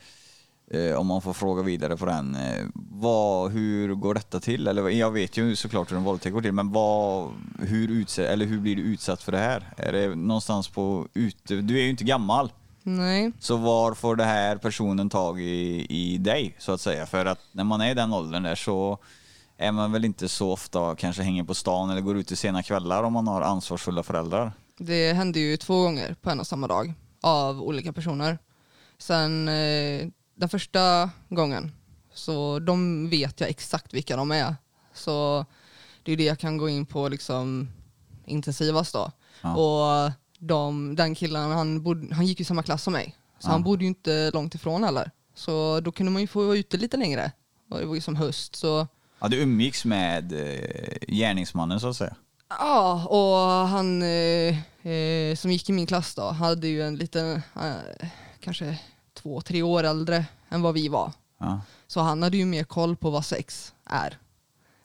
[0.79, 2.35] eh, om man får fråga vidare på den.
[2.35, 4.67] Eh, vad, hur går detta till?
[4.67, 8.45] Eller, jag vet ju såklart hur en våldtäkt går till, men vad, hur, utse, eller
[8.45, 9.73] hur blir du utsatt för det här?
[9.77, 11.55] Är det någonstans på ute?
[11.55, 12.51] Du är ju inte gammal.
[12.97, 13.31] Nej.
[13.39, 17.05] Så var får det här personen tag i, i dig, så att säga?
[17.05, 18.97] För att när man är i den åldern där så
[19.57, 22.63] är man väl inte så ofta kanske hänger på stan eller går ut i sena
[22.63, 24.51] kvällar om man har ansvarsfulla föräldrar.
[24.77, 28.37] Det hände ju två gånger på en och samma dag av olika personer.
[28.97, 31.71] Sen eh, den första gången,
[32.13, 34.55] så de vet jag exakt vilka de är.
[34.93, 35.45] Så
[36.03, 37.69] det är det jag kan gå in på liksom
[38.25, 39.11] intensivast då.
[39.41, 39.55] Ja.
[39.55, 43.15] Och de, den killen, han, bod, han gick ju i samma klass som mig.
[43.39, 43.51] Så Ja.
[43.51, 45.11] han bodde ju inte långt ifrån heller.
[45.35, 47.31] Så då kunde man ju få vara ute lite längre.
[47.69, 48.87] Och det var ju som höst så
[49.21, 52.15] Ja, du umgicks med eh, gärningsmannen så att säga.
[52.49, 57.41] Ja, och han eh, eh, som gick i min klass då hade ju en liten,
[57.55, 58.07] eh,
[58.39, 58.79] kanske
[59.13, 61.11] två, tre år äldre än vad vi var.
[61.37, 61.61] Ja.
[61.87, 64.17] Så han hade ju mer koll på vad sex är.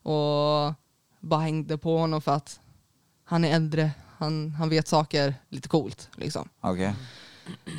[0.03, 0.75] Och
[1.21, 2.61] bara hängde på honom för att
[3.25, 6.49] han är äldre, han, han vet saker lite coolt liksom.
[6.61, 6.95] Okej.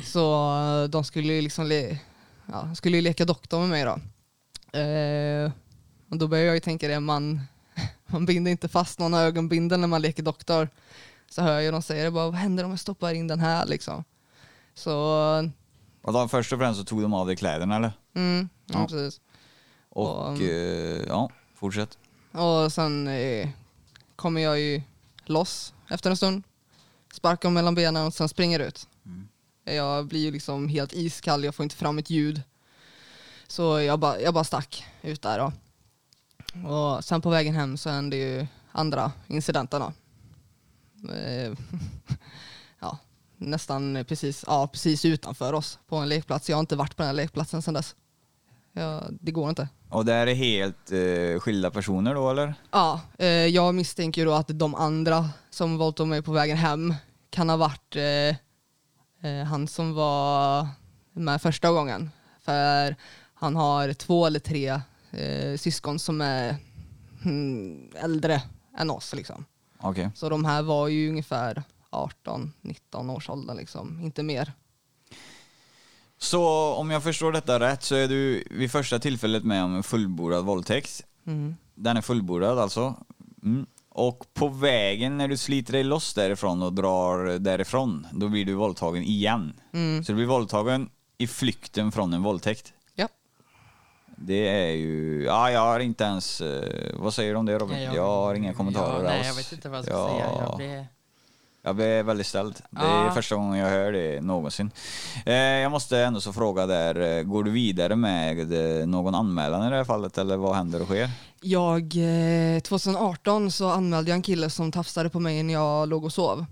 [0.04, 1.98] Så eh, de skulle ju liksom le,
[2.46, 3.98] ja, skulle ju leka doktor med mig då.
[4.78, 5.50] Eh,
[6.10, 7.40] och då började jag ju tänka det, man,
[8.06, 10.68] man binder inte fast någon ögonbindel när man leker doktor.
[11.30, 13.66] Så hör jag dem säga det bara, vad händer om jag stoppar in den här
[13.66, 14.04] liksom?
[14.74, 14.92] Så,
[16.02, 17.92] Och då, först och främst så tog de av dig kläderna eller?
[18.14, 18.78] mm, ja.
[18.78, 18.86] Ja.
[18.88, 19.20] precis.
[19.88, 21.98] Och Och- eh, ja, fortsätt.
[22.32, 23.48] Och sen eh,
[24.16, 24.82] kommer jag ju
[25.28, 26.42] loss efter en stund,
[27.12, 28.88] sparkar mellan benen och sen springer ut.
[29.64, 32.42] Jag blir ju liksom helt iskall, jag får inte fram ett ljud.
[33.48, 35.52] Så jag bara, jag bara stack ut där då.
[36.68, 39.82] Och sen på vägen hem så hände ju andra incidenten.
[39.82, 41.52] Eh,
[42.80, 42.98] ja,
[43.36, 46.48] nästan precis, ja, precis utanför oss på en lekplats.
[46.48, 47.96] Jag har inte varit på den här lekplatsen sedan dess.
[48.72, 49.68] Ja, det går inte.
[49.88, 52.54] Och det här är helt eh, skilda personer då eller?
[52.70, 56.94] Ja, eh, jag misstänker ju då att de andra som våldtog mig på vägen hem
[57.30, 58.36] kan ha varit eh,
[59.30, 60.68] eh, han som var
[61.12, 62.10] med första gången.
[62.40, 62.96] För
[63.34, 66.56] han har två eller tre eh, syskon som är
[67.24, 68.42] mm, äldre
[68.78, 69.44] än oss liksom.
[69.78, 70.10] Okej.
[70.14, 74.52] Så de här var ju ungefär 18-19 års ålder liksom, inte mer.
[76.26, 79.82] Så om jag förstår detta rätt så är du vid första tillfället med om en
[79.82, 81.02] fullbordad våldtäkt.
[81.26, 81.56] Mm.
[81.74, 82.94] Den är fullbordad alltså.
[83.42, 83.66] Mm.
[83.88, 88.54] Och på vägen när du sliter dig loss därifrån och drar därifrån, då blir du
[88.54, 89.60] våldtagen igen.
[89.72, 90.04] Mm.
[90.04, 92.72] Så du blir våldtagen i flykten från en våldtäkt.
[92.94, 93.08] Ja.
[94.16, 97.76] Det är ju, ja jag har inte ens, eh, vad säger du om det Robin?
[97.76, 99.26] Nej, jag, har inga kommentarer ja, Nej, alls.
[99.26, 100.08] jag vet inte vad jag ska Ja.
[100.08, 100.46] säga.
[100.48, 100.86] Jag blir...
[101.66, 102.56] Jag blir väldigt ställd.
[102.70, 104.70] Det är första gången jag hör det någonsin.
[105.26, 109.66] Eh, jag måste ändå så fråga där, eh, går du vidare med eh, någon anmälan
[109.66, 111.10] i det här fallet eller vad händer och sker?
[111.40, 111.82] Jag,
[112.56, 116.12] eh, 2018 så anmälde jag en kille som tafsade på mig när jag låg och
[116.12, 116.44] sov.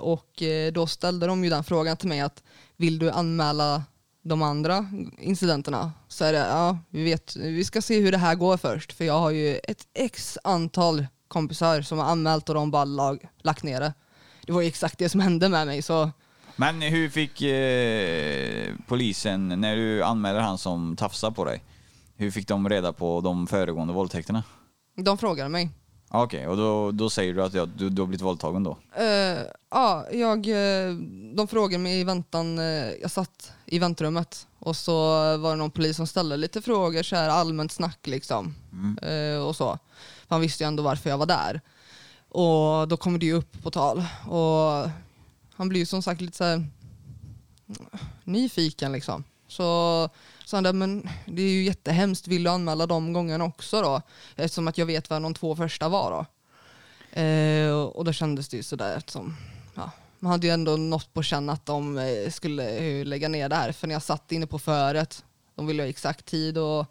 [0.00, 2.42] Och då ställde de ju den frågan till mig att
[2.76, 3.82] vill du anmäla
[4.22, 4.86] de andra
[5.18, 5.92] incidenterna?
[6.08, 8.92] Så är det, ja, vi vet, vi ska se hur det här går först.
[8.92, 13.28] För jag har ju ett x antal kompisar som har anmält och de bara lag,
[13.42, 13.92] lagt ner det.
[14.50, 16.10] Det var ju exakt det som hände med mig så
[16.56, 21.62] Men hur fick eh, polisen, när du anmäler han som tafsar på dig,
[22.16, 24.42] hur fick de reda på de föregående våldtäkterna?
[24.96, 25.70] de frågade mig.
[26.08, 28.76] Okej, och då, då säger du att ja, du, du har blivit våldtagen då?
[28.96, 29.38] Eh,
[29.70, 30.94] ja, jag, eh,
[31.34, 34.92] de frågade mig i väntan, eh, jag satt i väntrummet och så
[35.36, 38.54] var det någon polis som ställde lite frågor, så här allmänt snack liksom.
[39.02, 39.78] Eh, och så.
[40.28, 41.60] Han visste ju ändå varför jag var där.
[42.30, 44.04] Och då kommer det ju upp på tal.
[44.28, 44.90] Och
[45.54, 46.66] han blir ju som sagt lite så här
[48.24, 49.24] nyfiken liksom.
[49.48, 50.08] Så
[50.44, 54.02] sa han där, men det är ju jättehemskt, vill du anmäla de gångerna också då?
[54.36, 56.26] Eftersom att jag vet vad de två första var då.
[57.20, 59.36] Eh, och då kändes det ju sådär eftersom
[59.74, 63.48] ja, man hade ju ändå något på känn att de eh, skulle eh, lägga ner
[63.48, 63.72] det här.
[63.72, 66.86] För när jag satt inne på föret, de ville ha exakt tid och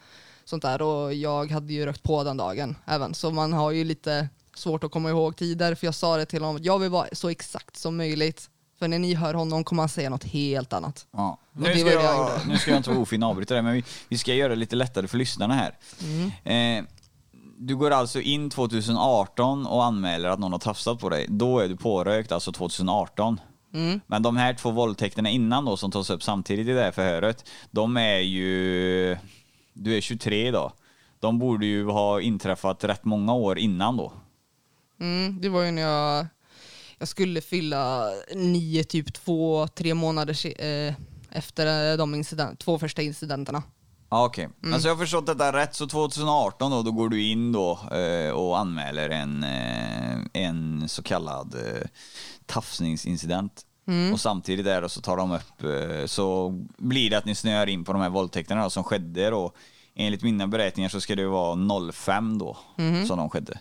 [0.46, 3.14] sånt där och jag hade ju rökt på den dagen även.
[3.14, 6.42] Så man har ju lite svårt att komma ihåg tider för jag sa det till
[6.42, 8.50] honom att jag vill vara så exakt som möjligt.
[8.80, 11.08] För när ni hör honom kommer han säga något helt annat.
[11.12, 11.38] Ja.
[11.54, 12.42] Nu ska, jag jag, gjorde.
[12.48, 14.56] nu ska jag inte vara ofin och avbryta det, men vi, vi ska göra det
[14.56, 15.78] lite lättare för lyssnarna här.
[16.04, 16.80] Mm.
[16.80, 16.90] Eh,
[17.58, 21.26] du går alltså in 2018 och anmäler att någon har tafsat på dig.
[21.30, 23.40] Då är du pårökt, alltså 2018.
[23.74, 24.00] Mm.
[24.08, 27.50] Men de här två våldtäkterna innan då, som tas upp samtidigt i det här förhöret,
[27.72, 29.18] de är ju...
[29.74, 30.72] Du är 23 idag.
[31.20, 34.12] De borde ju ha inträffat rätt många år innan då.
[35.00, 36.28] Mm, det var ju när jag,
[36.98, 40.94] jag skulle fylla nio, typ två, tre månader eh,
[41.32, 43.64] efter de incident, två första incidenterna.
[44.12, 47.52] Ja, Okej, alltså jag har förstått detta rätt, så 2018 då, då går du in
[47.52, 51.88] då eh, och anmäler en, eh, en så kallad eh,
[52.46, 53.66] tafsningsincident.
[54.14, 57.68] Och samtidigt där då så tar de upp, eh, så blir det att ni snöar
[57.68, 59.52] in på de här våldtäkterna då, som skedde då.
[59.96, 62.58] Enligt mina beräkningar så ska det vara 05 då,
[63.08, 63.60] som de skedde.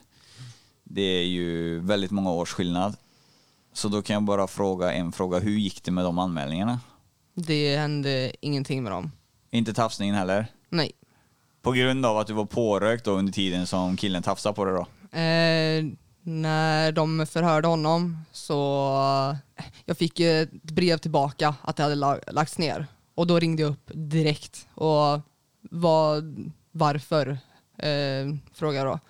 [0.91, 2.97] Det är ju väldigt många års skillnad.
[3.73, 6.81] Så då kan jag bara fråga en fråga, hur gick det med de anmälningarna?
[7.35, 9.13] Det hände ingenting med dem.
[9.51, 10.47] Inte tafsningen heller?
[10.69, 10.93] Nej.
[11.63, 14.75] På grund av att du var pårökt då under tiden som killen tafsade på dig
[14.75, 14.81] då?
[15.19, 15.85] Eh,
[16.23, 19.37] när de förhörde honom så
[19.85, 22.87] jag fick ett brev tillbaka att det hade la- lagts ner.
[23.15, 25.21] Och då ringde jag upp direkt och
[25.71, 27.39] vad, varför
[27.79, 29.01] eh, frågade jag då.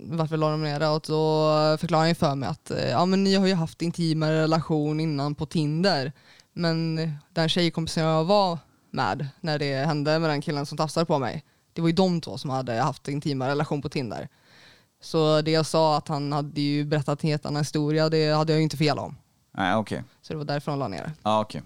[0.00, 0.88] Varför la de ner det?
[0.88, 4.42] Och då förklarade han för mig att eh, ja, men ni har ju haft intimare
[4.42, 6.12] relation innan på Tinder.
[6.52, 6.96] Men
[7.32, 8.58] den tjejkompisen jag var
[8.90, 12.20] med när det hände med den killen som tafsade på mig, det var ju de
[12.20, 14.28] två som hade haft intima relation på Tinder.
[15.00, 18.52] Så det jag sa att han hade ju berättat en helt annan historia, det hade
[18.52, 19.16] jag ju inte fel om.
[19.56, 20.02] Nej, okej.
[20.22, 21.12] Så det var därför de la ner det.
[21.22, 21.62] Ja, okej.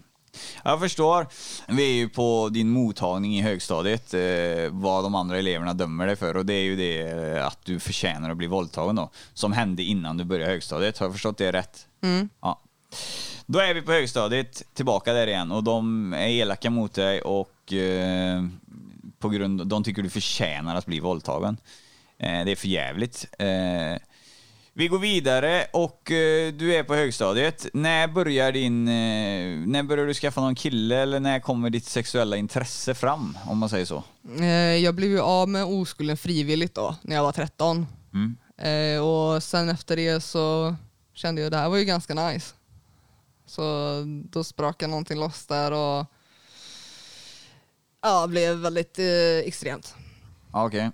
[0.64, 1.26] Jag förstår.
[1.68, 6.16] Vi är ju på din mottagning i högstadiet, eh, vad de andra eleverna dömer dig
[6.16, 9.52] för och det är ju det eh, att du förtjänar att bli våldtagen då, som
[9.52, 10.98] hände innan du började högstadiet.
[10.98, 11.86] Har jag förstått det rätt?
[12.02, 12.28] Mm.
[12.40, 12.60] Ja.
[13.46, 17.72] Då är vi på högstadiet, tillbaka där igen och de är elaka mot dig och
[17.72, 18.44] eh,
[19.18, 21.56] på grund, de tycker du förtjänar att bli våldtagen.
[22.18, 23.26] Eh, det är för jävligt.
[23.38, 24.07] Eh,
[24.78, 27.66] vi går vidare och eh, du är på högstadiet.
[27.72, 28.88] När börjar din...
[28.88, 33.38] Eh, när börjar du skaffa någon kille eller när kommer ditt sexuella intresse fram?
[33.46, 34.04] Om man säger så.
[34.40, 37.86] Eh, Jag blev ju av med oskulden frivilligt då, när jag var 13.
[38.14, 38.36] Mm.
[39.04, 40.74] Och sen efter det så
[41.14, 42.54] kände jag att det här var ju ganska nice.
[43.46, 43.62] Så
[44.06, 46.06] då sprakade någonting loss där och
[48.02, 48.98] ja, blev väldigt
[49.44, 49.94] extremt.
[50.50, 50.90] Okej.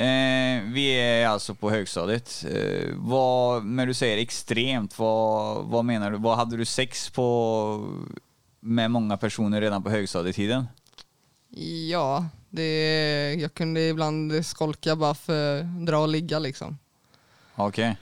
[0.00, 2.44] Eh, vi är alltså på högstadiet.
[2.50, 6.18] Eh, vad, när du säger extremt, vad, vad menar du?
[6.18, 7.88] Vad hade du sex på
[8.60, 10.66] med många personer redan på högstadietiden?
[11.90, 16.78] Ja, det, jag kunde ibland skolka bara för att dra och ligga liksom.
[17.54, 17.96] Okej.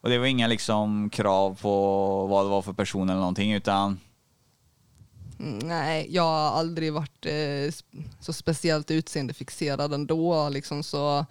[0.00, 4.00] Och det var inga liksom krav på vad det var för person eller någonting utan
[5.42, 7.74] Nej, jag har aldrig varit eh,
[8.20, 10.48] så speciellt utseendefixerad ändå.
[10.48, 11.26] Liksom, så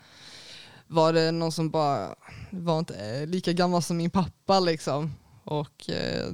[0.87, 2.15] var det någon som bara
[2.49, 5.13] var inte eh, lika gammal som min pappa liksom.
[5.43, 6.33] Och eh,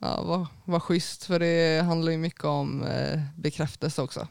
[0.00, 4.28] ja, var, var schysst för det handlar ju mycket om eh, bekräftelse också.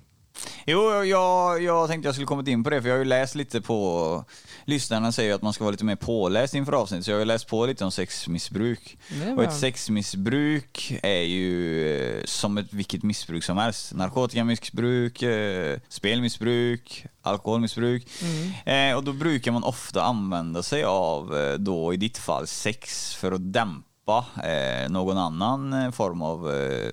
[0.65, 3.35] Jo, jag, jag tänkte jag skulle kommit in på det, för jag har ju läst
[3.35, 4.25] lite på...
[4.65, 7.19] Lyssnarna säger ju att man ska vara lite mer påläst inför avsnittet, så jag har
[7.19, 8.97] ju läst på lite om sexmissbruk.
[9.37, 13.93] Och ett sexmissbruk är ju eh, som ett vilket missbruk som helst.
[13.93, 18.07] Narkotikamissbruk, eh, spelmissbruk, alkoholmissbruk.
[18.21, 18.91] Mm.
[18.91, 23.31] Eh, och då brukar man ofta använda sig av, då i ditt fall, sex för
[23.31, 26.91] att dämpa eh, någon annan form av eh,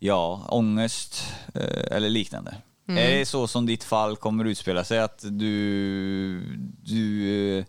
[0.00, 2.56] ja, ångest eh, eller liknande.
[2.88, 3.04] Mm.
[3.04, 4.98] Är det så som ditt fall kommer utspela sig?
[4.98, 6.40] Att du,
[6.82, 7.64] du eh,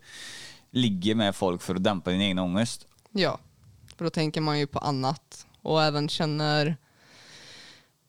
[0.71, 2.87] ligger med folk för att dämpa din egen ångest?
[3.11, 3.39] Ja,
[3.97, 6.77] för då tänker man ju på annat och även känner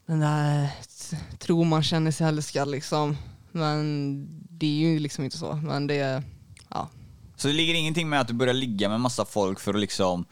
[0.06, 0.68] den där
[1.10, 3.16] t- tror man känner sig älskad liksom.
[3.52, 5.54] Men det är ju liksom inte så.
[5.54, 6.22] Men det,
[6.68, 6.88] ja.
[7.36, 10.24] Så det ligger ingenting med att du börjar ligga med massa folk för att liksom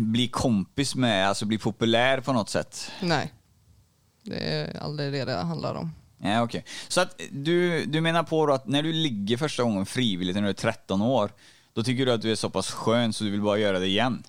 [0.00, 2.90] bli kompis med, alltså bli populär på något sätt?
[3.02, 3.32] Nej.
[4.22, 5.92] Det är aldrig det det handlar om.
[6.18, 6.64] Ja, okej.
[6.88, 10.42] Så att du, du menar på då att när du ligger första gången frivilligt när
[10.42, 11.32] du är 13 år,
[11.72, 13.86] då tycker du att du är så pass skön så du vill bara göra det
[13.86, 14.22] igen?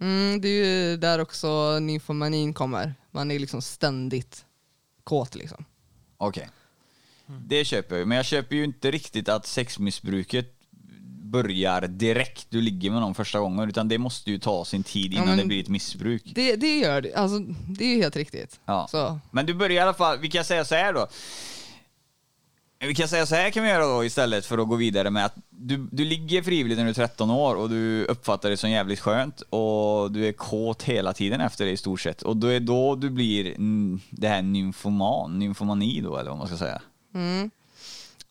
[0.00, 2.94] Mm, det är ju där också nymfomanin kommer.
[3.10, 4.44] Man är liksom ständigt
[5.04, 5.64] kåt liksom.
[6.16, 6.48] Okej.
[7.26, 10.53] Det köper jag men jag köper ju inte riktigt att sexmissbruket
[11.24, 15.12] börjar direkt du ligger med någon första gången, utan det måste ju ta sin tid
[15.12, 16.22] innan men- det blir ett missbruk.
[16.34, 17.14] Det, det gör det.
[17.14, 18.60] Alltså, det är helt riktigt.
[18.64, 18.86] Ja.
[18.90, 19.18] Så.
[19.30, 21.06] Men du börjar i alla fall, vi kan säga så här då.
[22.78, 25.24] Vi kan säga så här kan vi göra då istället för att gå vidare med
[25.24, 28.70] att du, du ligger frivilligt när du är 13 år och du uppfattar det som
[28.70, 32.22] jävligt skönt och du är kåt hela tiden efter det i stort sett.
[32.22, 33.54] Och då är då du blir
[34.10, 36.82] det här nymfoman, nymfomani då eller vad man ska säga.
[37.14, 37.50] Mm.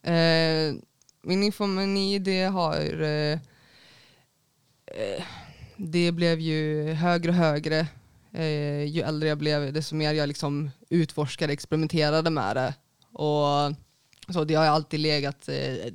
[0.04, 0.76] Eh,
[1.24, 3.40] min nymfomani det har eh,
[4.86, 5.24] eh,
[5.78, 7.88] det blev ju högre och högre
[8.32, 12.74] eh, ju äldre jag blev desto mer jag liksom utforskade, experimenterade med det.
[13.14, 13.76] Och
[14.34, 15.94] så det har ju alltid legat eh,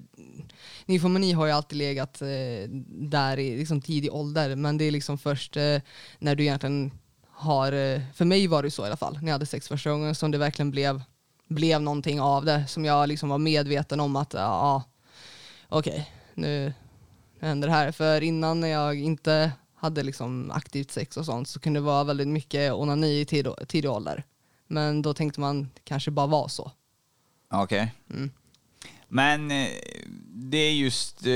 [0.86, 4.56] nymfomani har ju alltid legat eh, där i liksom tidig ålder.
[4.56, 5.80] Men det är liksom först eh,
[6.18, 6.92] när du egentligen
[7.30, 9.90] har, eh, för mig var det så i alla fall, när jag hade sex första
[9.90, 11.02] gången som det verkligen blev
[11.48, 14.84] blev någonting av det som jag liksom var medveten om att ja,
[15.68, 16.72] okej, nu
[17.40, 17.92] händer det här.
[17.92, 22.04] För innan när jag inte hade liksom aktivt sex och sånt så kunde det vara
[22.04, 24.24] väldigt mycket onani i tid, tidig ålder.
[24.66, 26.72] Men då tänkte man kanske bara var så.
[27.50, 27.94] Okej.
[28.11, 28.31] Mm.
[29.09, 29.68] Men eh,
[30.35, 31.33] det är just, eh,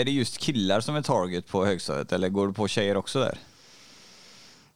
[0.00, 3.18] är det just killar som är target på högstadiet eller går du på tjejer också
[3.20, 3.38] där?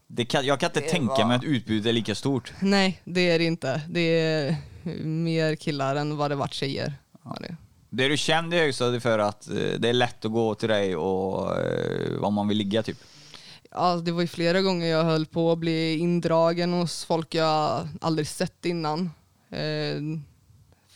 [0.07, 2.53] Det kan, jag kan inte Det tänka var- mig att utbudet är lika stort.
[2.61, 3.83] Nej, det är det inte.
[3.89, 4.57] Det är
[5.05, 6.95] mer killar än vad det varit tjejer.
[7.25, 7.57] Ja, det.
[7.95, 10.69] Det är du känd i högstadiet för att eh, det är lätt att gå till
[10.69, 12.99] dig och eh, om man vill ligga typ.
[13.71, 17.89] Ja, det var ju flera gånger jag höll på att bli indragen hos folk jag
[18.01, 19.11] aldrig sett innan.
[19.51, 20.01] Eh,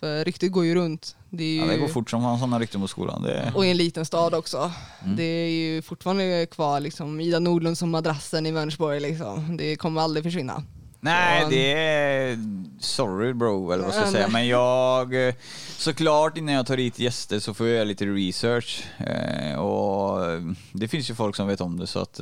[0.01, 1.17] för ryktet går ju runt.
[1.31, 1.61] Det ju...
[1.61, 3.23] Ja, det går fort som fan sådana rykten på skolan.
[3.23, 4.73] Det, Och i en liten stad också.
[5.17, 9.57] Det är ju fortfarande kvar liksom Ida Nordlund som madrassen i Vänersborg liksom.
[9.57, 10.63] Det kommer aldrig försvinna.
[11.07, 12.39] Nej, Så- det är...
[12.81, 14.29] Sorry bro, eller vad ska jag säga.
[14.29, 15.29] Men jag...
[15.29, 15.35] eh,
[15.79, 18.85] Såklart innan jag tar hit gäster så får jag göra lite research.
[18.99, 20.41] Eh, och eh,
[20.73, 22.21] det finns ju folk som vet om det så att...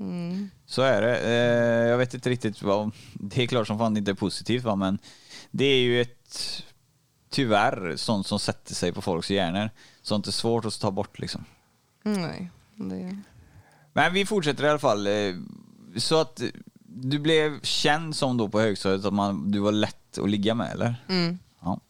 [0.00, 0.50] Mm.
[0.66, 1.28] Så är det.
[1.88, 2.90] Jag vet inte riktigt vad...
[3.12, 4.98] Det är klart som fan inte är positivt va, men
[5.50, 6.62] det är ju ett...
[7.30, 9.70] Tyvärr sånt som sätter sig på folks hjärnor.
[10.02, 11.44] Sånt är svårt att ta bort liksom.
[12.02, 13.16] Nej, det...
[13.92, 15.08] Men vi fortsätter i alla fall.
[15.96, 16.42] Så att
[16.94, 20.72] du blev känd som då på högstadiet att man, du var lätt att ligga med
[20.72, 20.94] eller?
[21.08, 21.38] Mm.
[21.60, 21.80] Ja.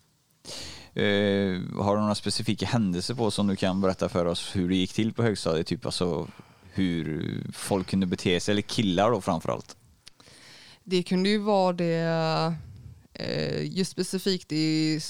[1.01, 4.77] Eh, har du några specifika händelser på som du kan berätta för oss hur det
[4.77, 5.67] gick till på högstadiet?
[5.67, 6.29] Typ alltså
[6.73, 9.77] hur folk kunde bete sig, eller killar då framförallt.
[10.85, 12.55] Det kunde ju vara det,
[13.13, 15.01] eh, just specifikt i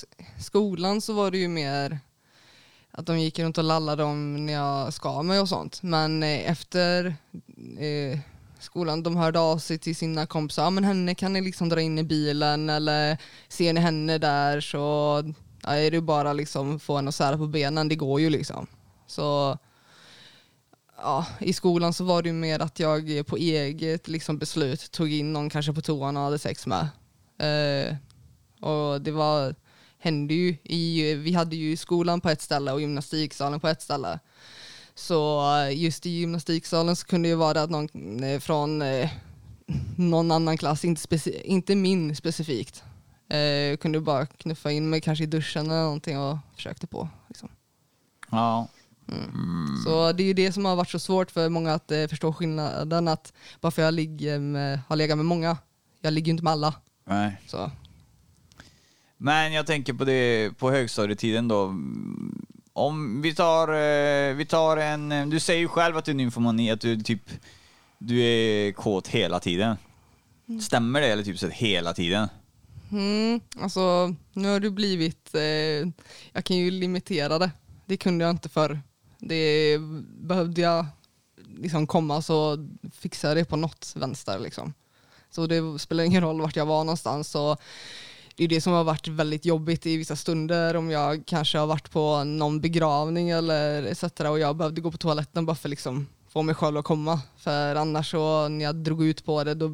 [0.41, 1.99] skolan så var det ju mer
[2.91, 5.83] att de gick runt och lallade om när jag skar mig och sånt.
[5.83, 7.17] Men eh, efter
[7.79, 8.19] eh,
[8.65, 11.81] skolan, de hörde av sig till sina kompisar, ja men henne kan ni liksom dra
[11.81, 14.79] in i bilen eller ser ni henne där så
[15.63, 18.67] ja, är det bara liksom få henne att sära på benen, det går ju liksom.
[19.07, 19.59] Så
[20.97, 25.13] ja, i skolan så var det ju mer att jag på eget liksom, beslut tog
[25.13, 26.89] in någon kanske på toan och hade sex med.
[27.39, 27.97] Eh,
[28.69, 29.55] och det var,
[29.99, 34.19] hände ju i, vi hade ju skolan på ett ställe och gymnastiksalen på ett ställe.
[34.95, 39.11] Så eh, just i gymnastiksalen så kunde det ju vara att någon eh, från eh,
[39.97, 42.83] någon annan klass, inte, speci- inte min specifikt,
[43.29, 47.09] eh, kunde bara knuffa in mig kanske i duschen eller någonting och försökte på.
[47.29, 47.49] Liksom.
[48.31, 48.69] Ja.
[49.85, 52.33] Så det är ju det som har varit så svårt för många att eh, förstå
[52.33, 55.57] skillnaden att bara för jag ligger med, har legat med många,
[56.01, 56.75] jag ligger ju inte med alla.
[57.05, 57.41] Nej.
[57.47, 57.71] Så.
[59.17, 61.75] Men jag tänker på det på högstadietiden då.
[62.77, 66.17] Om vi tar, eh, vi tar en, eh, du säger ju själv att du är
[66.17, 67.31] nymfomani, att du typ,
[67.99, 69.77] du är kåt hela tiden.
[70.61, 72.29] Stämmer det eller typ så hela tiden?
[72.93, 75.43] Mm, alltså, nu har du blivit, eh,
[76.33, 77.51] jag kan ju limitera det.
[77.87, 78.81] Det kunde jag inte förr.
[79.19, 79.79] Det
[80.19, 80.87] behövde jag
[81.59, 84.75] liksom komma så fixade jag det på något vänster liksom.
[85.31, 87.29] Så det spelar ingen roll vart jag var någonstans.
[87.29, 87.57] Så
[88.37, 91.67] det är det som har varit väldigt jobbigt i vissa stunder om jag kanske har
[91.67, 94.03] varit på någon begravning eller etc.
[94.21, 97.21] och jag behövde gå på toaletten bara för liksom få mig själv att komma.
[97.37, 99.67] För annars så när jag drog ut på det då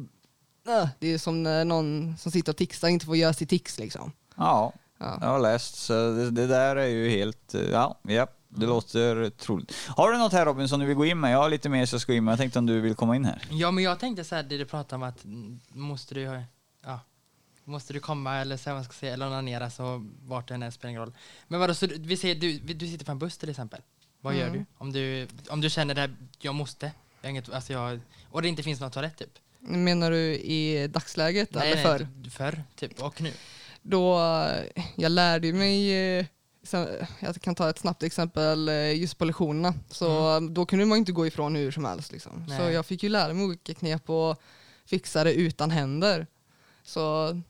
[0.67, 3.79] äh, det är som när någon som sitter och tixar inte får göra sitt tix
[3.79, 4.11] liksom.
[4.37, 5.17] Ja, Ja.
[5.21, 5.75] jag har läst.
[5.75, 9.73] Så det, det där är ju helt, ja, ja det låter troligt.
[9.87, 11.33] Har du något här Robin som du vill gå in med?
[11.33, 12.31] Jag har lite mer så jag ska gå in med.
[12.31, 13.41] Jag tänkte om du vill komma in här.
[13.49, 16.21] Ja, men jag tänkte så här, det du pratar om att mm, måste du,
[16.85, 16.99] ja,
[17.63, 20.71] måste du komma eller så man ska säga, eller onanera så vart du än är
[20.71, 21.13] spelar ingen roll.
[21.47, 23.81] Men vadå, så du, vi säger du, du sitter på en buss till exempel.
[24.21, 24.59] Vad gör Mm.
[24.59, 24.65] du?
[24.77, 26.91] Om du, om du känner det här, jag måste,
[27.21, 27.99] jag inget, alltså jag,
[28.31, 29.29] och det inte finns någon toalett typ?
[29.59, 32.07] Menar du i dagsläget eller förr?
[32.21, 33.33] Nej, förr, typ, och nu.
[33.81, 34.19] Då,
[34.95, 36.25] jag lärde mig, eh,
[37.19, 39.73] jag kan ta ett snabbt exempel eh, just på lektionerna.
[39.89, 42.11] Så då kunde man inte gå ifrån hur som helst.
[42.11, 42.45] Liksom.
[42.47, 42.73] Så Nej.
[42.73, 44.41] jag fick ju lära mig olika knep och
[44.85, 46.27] fixa det utan händer.
[46.83, 47.41] Så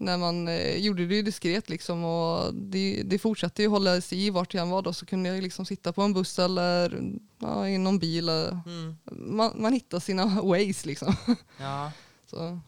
[0.00, 4.26] när man eh, gjorde det ju diskret liksom och det, det fortsatte ju hålla sig
[4.26, 7.00] i vart jag än var då så kunde jag liksom sitta på en buss eller
[7.38, 8.28] ja, i någon bil.
[8.28, 8.96] Mm.
[9.06, 11.16] Man, man hittar sina ways liksom.
[11.60, 11.92] Ja,
[12.30, 12.60] Så.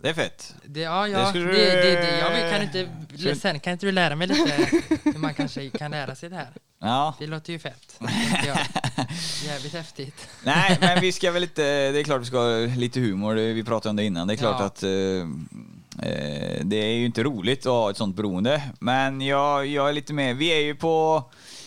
[0.00, 0.54] Det är fett.
[0.64, 3.72] det, ja, ja, skulle det, du- det, det, jag vill- kan inte, Skulle- sen kan
[3.72, 4.66] inte du lära mig lite
[5.04, 6.50] hur man kanske kan lära sig det här?
[6.78, 7.14] Ja.
[7.18, 8.00] Det låter ju fett.
[9.44, 10.28] Jävligt häftigt.
[10.44, 13.64] Nej, men vi ska väl lite, det är klart vi ska ha lite humor, vi
[13.64, 14.28] pratade om det innan.
[14.28, 14.66] Det är klart Ja.
[14.66, 14.88] att eh,
[16.62, 18.62] det är ju inte roligt att ha ett sånt beroende.
[18.80, 21.24] Men jag, jag är lite med, vi är ju på,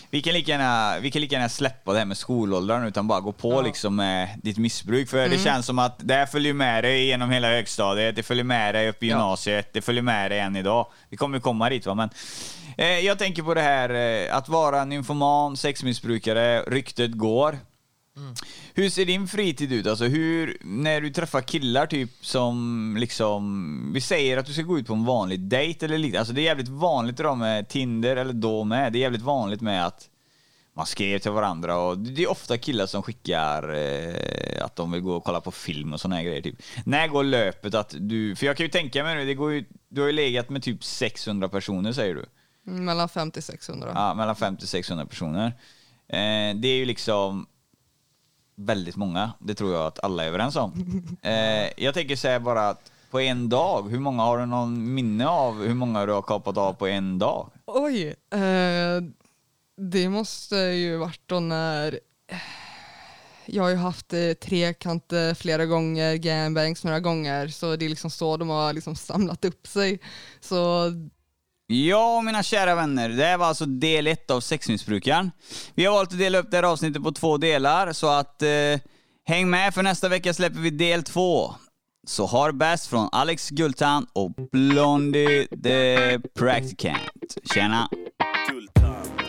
[0.09, 3.19] vi kan lika gärna, vi kan lika gärna släppa det här med skolåldern utan bara
[3.19, 3.61] gå på Ja.
[3.61, 5.09] liksom med ditt missbruk.
[5.09, 8.43] För det känns som att det här följer med dig genom hela högstadiet, det följer
[8.43, 9.13] med dig upp i Ja.
[9.15, 10.87] gymnasiet, det följer med dig än idag.
[11.09, 12.09] Vi kommer ju komma dit va, men
[12.77, 17.57] eh, jag tänker på det här eh, att vara nymfoman, sexmissbrukare, ryktet går.
[18.73, 19.87] Hur ser din fritid ut?
[19.87, 24.79] Alltså hur, när du träffar killar typ som liksom, vi säger att du ska gå
[24.79, 26.19] ut på en vanlig dejt eller liknande.
[26.19, 29.61] Alltså det är jävligt vanligt idag med Tinder, eller då med, det är jävligt vanligt
[29.61, 30.09] med att
[30.73, 35.01] man skriver till varandra och det är ofta killar som skickar eh, att de vill
[35.01, 36.41] gå och kolla på film och såna här grejer.
[36.41, 36.61] Typ.
[36.85, 39.65] När går löpet att du, för jag kan ju tänka mig nu, det går ju,
[39.89, 42.25] du har ju legat med typ 600 personer säger du.
[42.71, 43.91] Mellan 50 600.
[43.95, 45.45] Ja, mellan 50 600 personer.
[46.07, 47.47] Eh, det är ju liksom
[48.59, 49.31] väldigt många.
[49.39, 50.73] Det tror jag att alla är överens om.
[51.21, 55.27] Eh, jag tänker säga bara att på en dag, hur många har du någon minne
[55.27, 57.49] av hur många du har kapat av på en dag?
[57.65, 59.03] Oj, eh,
[59.77, 61.99] det måste ju varit då när
[63.45, 67.89] Jag har ju haft eh, trekant eh, flera gånger, gangbangs några gånger, så det är
[67.89, 69.99] liksom så de har liksom samlat upp sig.
[70.39, 70.91] Så
[71.71, 75.31] Ja, mina kära vänner, det här var alltså del ett av sexmissbrukaren.
[75.75, 78.49] Vi har valt att dela upp det här avsnittet på två delar, så att eh,
[79.25, 81.53] häng med för nästa vecka släpper vi del två.
[82.07, 87.37] Så har bäst från Alex Gultan och Blondie the Practicant.
[87.53, 87.89] Tjena!
[88.51, 89.28] Gultan.